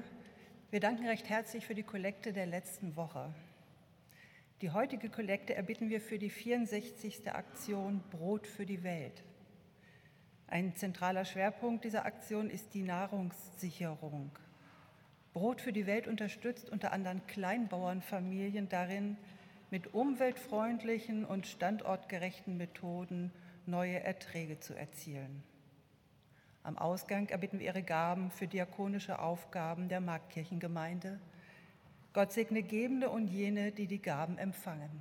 wir 0.71 0.79
danken 0.79 1.05
recht 1.05 1.27
herzlich 1.27 1.65
für 1.65 1.75
die 1.75 1.83
Kollekte 1.83 2.31
der 2.31 2.45
letzten 2.45 2.95
Woche. 2.95 3.33
Die 4.61 4.71
heutige 4.71 5.09
Kollekte 5.09 5.55
erbitten 5.55 5.89
wir 5.89 5.99
für 5.99 6.17
die 6.17 6.29
64. 6.29 7.29
Aktion 7.29 8.01
Brot 8.11 8.47
für 8.47 8.65
die 8.65 8.81
Welt. 8.81 9.25
Ein 10.47 10.73
zentraler 10.77 11.25
Schwerpunkt 11.25 11.83
dieser 11.83 12.05
Aktion 12.05 12.49
ist 12.49 12.73
die 12.73 12.83
Nahrungssicherung. 12.83 14.31
Brot 15.33 15.59
für 15.59 15.73
die 15.73 15.85
Welt 15.85 16.07
unterstützt 16.07 16.69
unter 16.69 16.93
anderem 16.93 17.27
Kleinbauernfamilien 17.27 18.69
darin, 18.69 19.17
mit 19.69 19.93
umweltfreundlichen 19.93 21.25
und 21.25 21.45
standortgerechten 21.45 22.55
Methoden 22.55 23.33
neue 23.65 23.99
Erträge 23.99 24.61
zu 24.61 24.75
erzielen. 24.75 25.43
Am 26.69 26.77
Ausgang 26.77 27.27
erbitten 27.29 27.57
wir 27.57 27.65
ihre 27.65 27.81
Gaben 27.81 28.29
für 28.29 28.45
diakonische 28.45 29.17
Aufgaben 29.17 29.89
der 29.89 30.01
Marktkirchengemeinde. 30.01 31.19
Gott 32.13 32.31
segne 32.31 32.61
Gebende 32.61 33.09
und 33.09 33.27
jene, 33.27 33.71
die 33.71 33.87
die 33.87 33.99
Gaben 33.99 34.37
empfangen. 34.37 34.91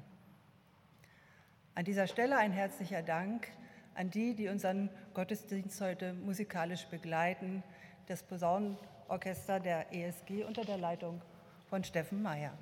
An 1.74 1.84
dieser 1.84 2.06
Stelle 2.06 2.38
ein 2.38 2.52
herzlicher 2.52 3.02
Dank 3.02 3.48
an 3.94 4.08
die, 4.08 4.34
die 4.34 4.48
unseren 4.48 4.88
Gottesdienst 5.12 5.78
heute 5.82 6.14
musikalisch 6.14 6.86
begleiten, 6.86 7.62
das 8.06 8.22
Posaunenorchester 8.22 9.60
der 9.60 9.92
ESG 9.92 10.44
unter 10.44 10.64
der 10.64 10.78
Leitung 10.78 11.20
von 11.68 11.84
Steffen 11.84 12.22
Meyer. 12.22 12.56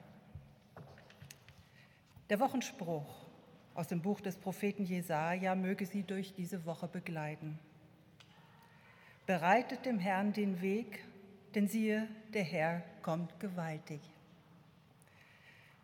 Der 2.28 2.40
Wochenspruch 2.40 3.06
aus 3.72 3.86
dem 3.86 4.02
Buch 4.02 4.20
des 4.20 4.36
Propheten 4.36 4.84
Jesaja 4.84 5.54
möge 5.54 5.86
Sie 5.86 6.02
durch 6.02 6.34
diese 6.34 6.66
Woche 6.66 6.88
begleiten. 6.88 7.60
Bereitet 9.26 9.84
dem 9.84 9.98
Herrn 9.98 10.32
den 10.32 10.62
Weg, 10.62 11.04
denn 11.56 11.66
siehe, 11.66 12.06
der 12.32 12.44
Herr 12.44 12.82
kommt 13.02 13.40
gewaltig. 13.40 14.00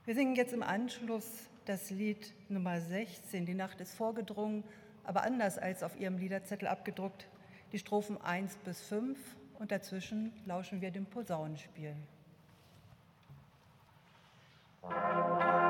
Wir 0.04 0.14
singen 0.14 0.36
jetzt 0.36 0.52
im 0.52 0.62
Anschluss 0.62 1.48
das 1.64 1.90
Lied 1.90 2.32
Nummer 2.48 2.80
16. 2.80 3.44
Die 3.44 3.54
Nacht 3.54 3.80
ist 3.80 3.94
vorgedrungen, 3.94 4.62
aber 5.02 5.24
anders 5.24 5.58
als 5.58 5.82
auf 5.82 5.98
Ihrem 5.98 6.18
Liederzettel 6.18 6.68
abgedruckt, 6.68 7.26
die 7.72 7.78
Strophen 7.80 8.20
1 8.20 8.58
bis 8.58 8.80
5 8.82 9.18
und 9.58 9.72
dazwischen 9.72 10.32
lauschen 10.46 10.80
wir 10.80 10.92
dem 10.92 11.06
Posaunenspiel. 11.06 11.96
Musik 14.82 15.61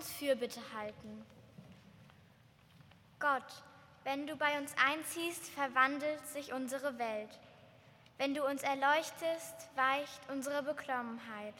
uns 0.00 0.10
Fürbitte 0.12 0.60
halten. 0.74 1.26
Gott, 3.18 3.62
wenn 4.02 4.26
du 4.26 4.34
bei 4.34 4.58
uns 4.58 4.74
einziehst, 4.82 5.44
verwandelt 5.50 6.26
sich 6.26 6.54
unsere 6.54 6.98
Welt. 6.98 7.38
Wenn 8.16 8.32
du 8.32 8.42
uns 8.42 8.62
erleuchtest, 8.62 9.68
weicht 9.76 10.20
unsere 10.30 10.62
Beklommenheit. 10.62 11.54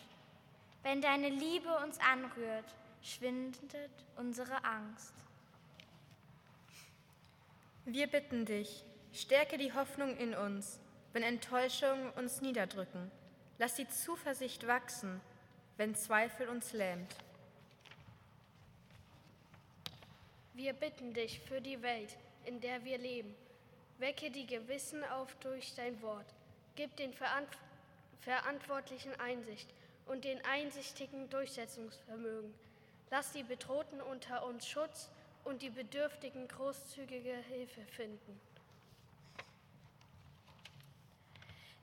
Wenn 0.82 1.03
deine 1.03 1.28
Liebe 1.28 1.68
uns 1.84 1.99
anrührt, 2.01 2.64
schwindet 3.03 3.91
unsere 4.16 4.64
Angst. 4.64 5.12
Wir 7.84 8.07
bitten 8.07 8.47
dich, 8.47 8.86
stärke 9.12 9.59
die 9.59 9.74
Hoffnung 9.74 10.16
in 10.16 10.34
uns, 10.34 10.80
wenn 11.12 11.22
Enttäuschungen 11.22 12.09
uns 12.12 12.41
niederdrücken. 12.41 13.11
Lass 13.59 13.74
die 13.74 13.88
Zuversicht 13.88 14.66
wachsen, 14.66 15.20
wenn 15.76 15.95
Zweifel 15.95 16.49
uns 16.49 16.72
lähmt. 16.72 17.14
Wir 20.61 20.74
bitten 20.74 21.14
dich 21.14 21.40
für 21.40 21.62
die 21.62 21.80
Welt, 21.80 22.18
in 22.44 22.61
der 22.61 22.84
wir 22.84 22.98
leben. 22.98 23.34
Wecke 23.96 24.30
die 24.30 24.46
Gewissen 24.46 25.02
auf 25.04 25.34
durch 25.36 25.74
dein 25.74 26.02
Wort. 26.02 26.26
Gib 26.76 26.94
den 26.96 27.14
Verant 27.14 27.48
Verantwortlichen 28.18 29.18
Einsicht 29.18 29.70
und 30.04 30.22
den 30.26 30.44
Einsichtigen 30.44 31.30
Durchsetzungsvermögen. 31.30 32.52
Lass 33.11 33.32
die 33.32 33.42
Bedrohten 33.42 34.02
unter 34.02 34.44
uns 34.44 34.68
Schutz 34.68 35.08
und 35.44 35.62
die 35.62 35.70
Bedürftigen 35.70 36.46
großzügige 36.46 37.36
Hilfe 37.48 37.80
finden. 37.96 38.38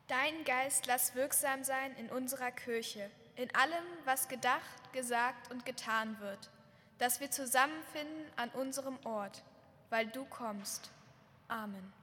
Dein 0.08 0.44
Geist 0.46 0.86
lass 0.86 1.16
wirksam 1.16 1.64
sein 1.64 1.96
in 1.96 2.12
unserer 2.12 2.52
Kirche, 2.52 3.10
in 3.38 3.54
allem, 3.56 3.86
was 4.06 4.28
gedacht, 4.28 4.94
gesagt 4.94 5.50
und 5.50 5.66
getan 5.66 6.20
wird, 6.20 6.52
dass 6.98 7.20
wir 7.20 7.32
zusammenfinden 7.32 8.26
an 8.36 8.50
unserem 8.50 8.98
Ort, 9.04 9.44
weil 9.90 10.08
du 10.08 10.26
kommst. 10.26 10.90
Amen. 11.48 11.94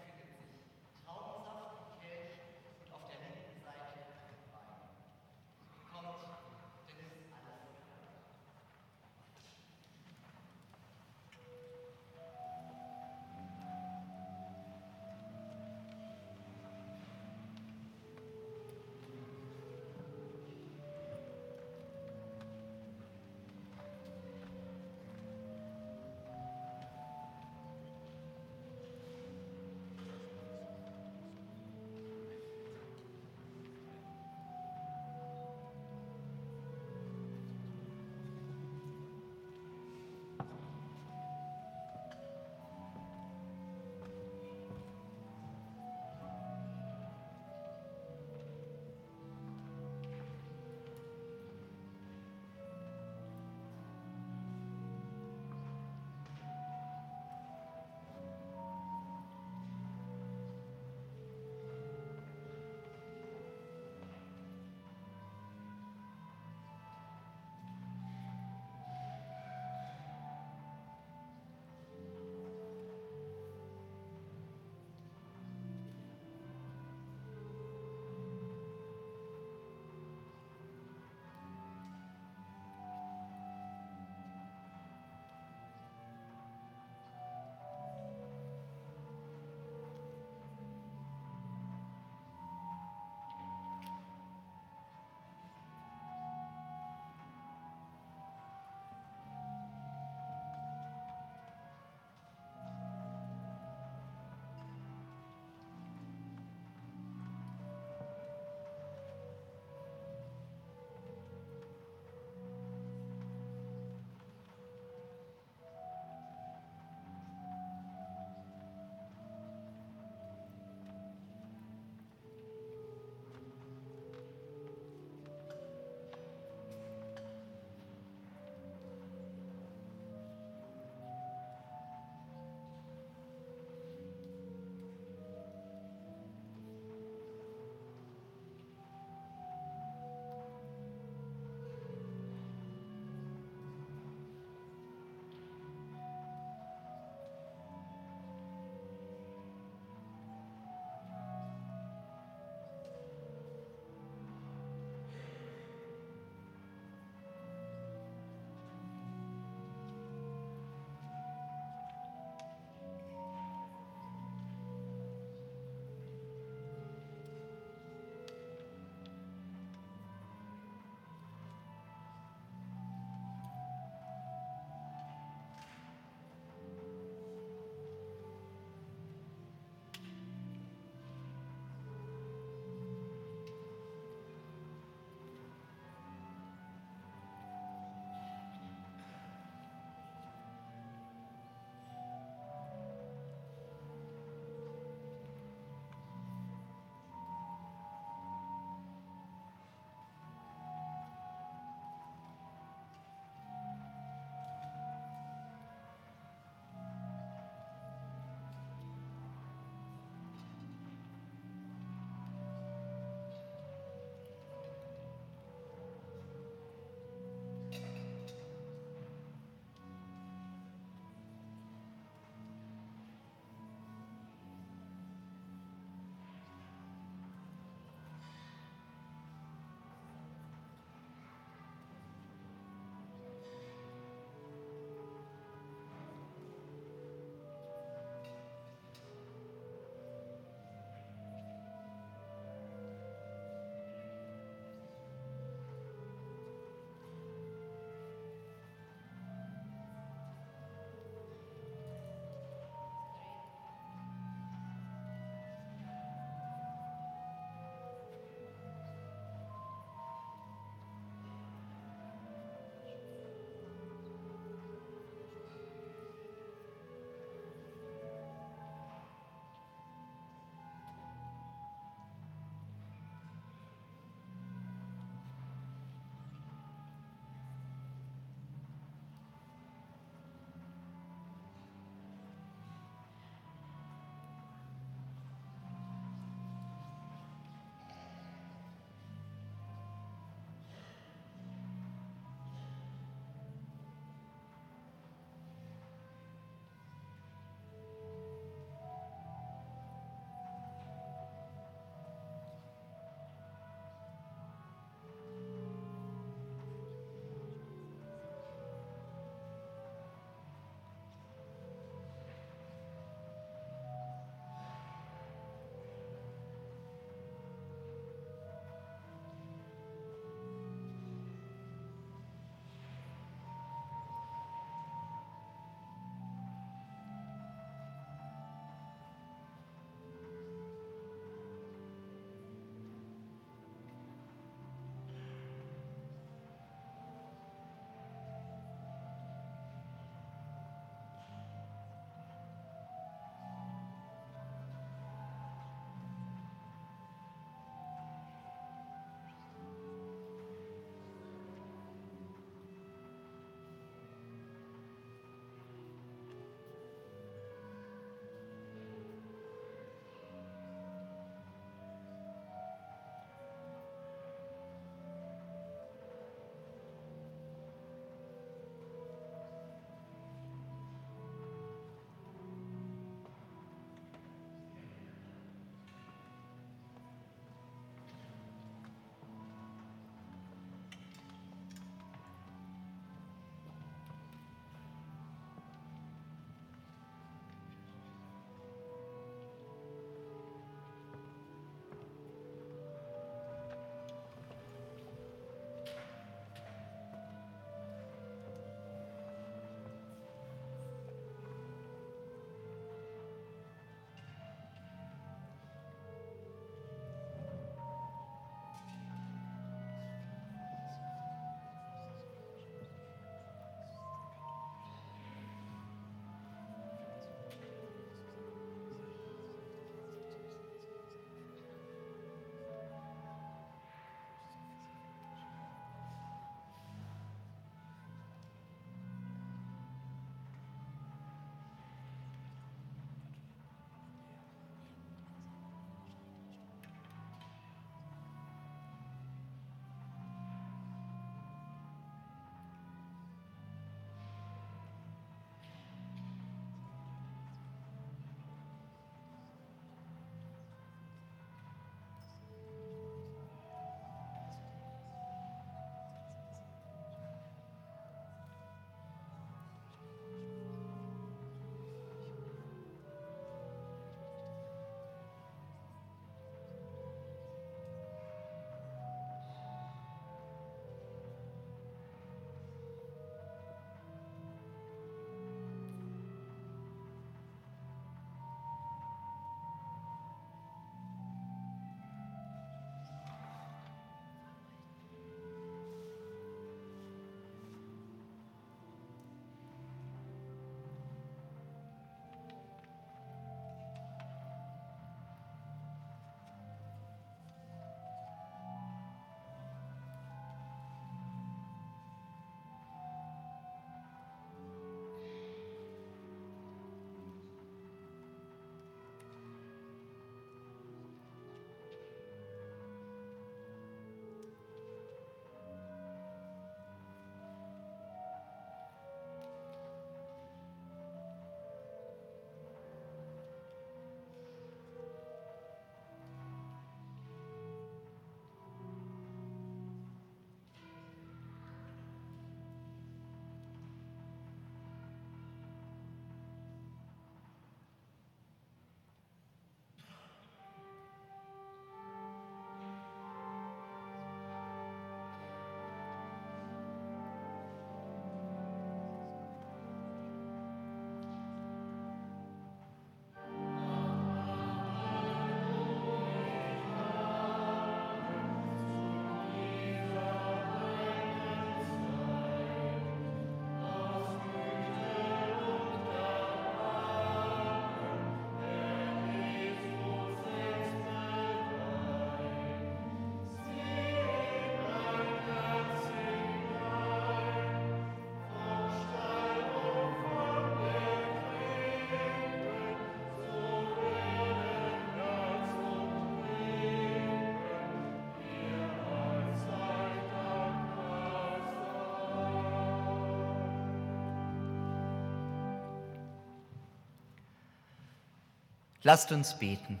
Lasst 599.06 599.30
uns 599.30 599.56
beten. 599.56 600.00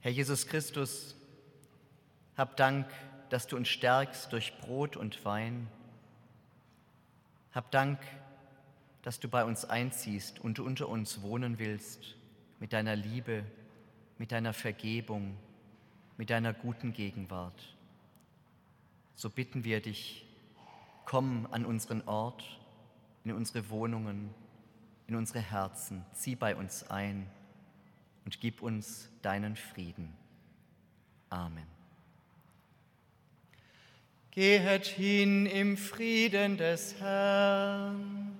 Herr 0.00 0.10
Jesus 0.10 0.48
Christus, 0.48 1.14
hab 2.36 2.56
Dank, 2.56 2.88
dass 3.30 3.46
du 3.46 3.56
uns 3.56 3.68
stärkst 3.68 4.32
durch 4.32 4.52
Brot 4.58 4.96
und 4.96 5.24
Wein. 5.24 5.68
Hab 7.52 7.70
Dank, 7.70 8.00
dass 9.02 9.20
du 9.20 9.28
bei 9.28 9.44
uns 9.44 9.64
einziehst 9.64 10.40
und 10.40 10.58
unter 10.58 10.88
uns 10.88 11.22
wohnen 11.22 11.60
willst 11.60 12.16
mit 12.58 12.72
deiner 12.72 12.96
Liebe, 12.96 13.44
mit 14.18 14.32
deiner 14.32 14.54
Vergebung, 14.54 15.36
mit 16.16 16.30
deiner 16.30 16.52
guten 16.52 16.92
Gegenwart. 16.92 17.76
So 19.14 19.30
bitten 19.30 19.62
wir 19.62 19.80
dich, 19.80 20.26
komm 21.04 21.46
an 21.52 21.64
unseren 21.64 22.02
Ort, 22.08 22.42
in 23.22 23.30
unsere 23.30 23.70
Wohnungen, 23.70 24.34
in 25.12 25.18
unsere 25.18 25.40
Herzen, 25.40 26.06
zieh 26.14 26.36
bei 26.36 26.56
uns 26.56 26.88
ein 26.88 27.26
und 28.24 28.40
gib 28.40 28.62
uns 28.62 29.10
deinen 29.20 29.56
Frieden. 29.56 30.16
Amen. 31.28 31.66
Gehet 34.30 34.86
hin 34.86 35.44
im 35.44 35.76
Frieden 35.76 36.56
des 36.56 36.98
Herrn. 36.98 38.38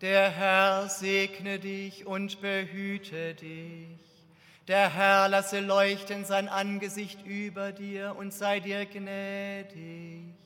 Der 0.00 0.30
Herr 0.30 0.88
segne 0.88 1.58
dich 1.58 2.06
und 2.06 2.40
behüte 2.40 3.34
dich. 3.34 3.98
Der 4.68 4.94
Herr 4.94 5.28
lasse 5.28 5.58
leuchten 5.58 6.24
sein 6.24 6.48
Angesicht 6.48 7.26
über 7.26 7.72
dir 7.72 8.14
und 8.16 8.32
sei 8.32 8.60
dir 8.60 8.86
gnädig. 8.86 10.45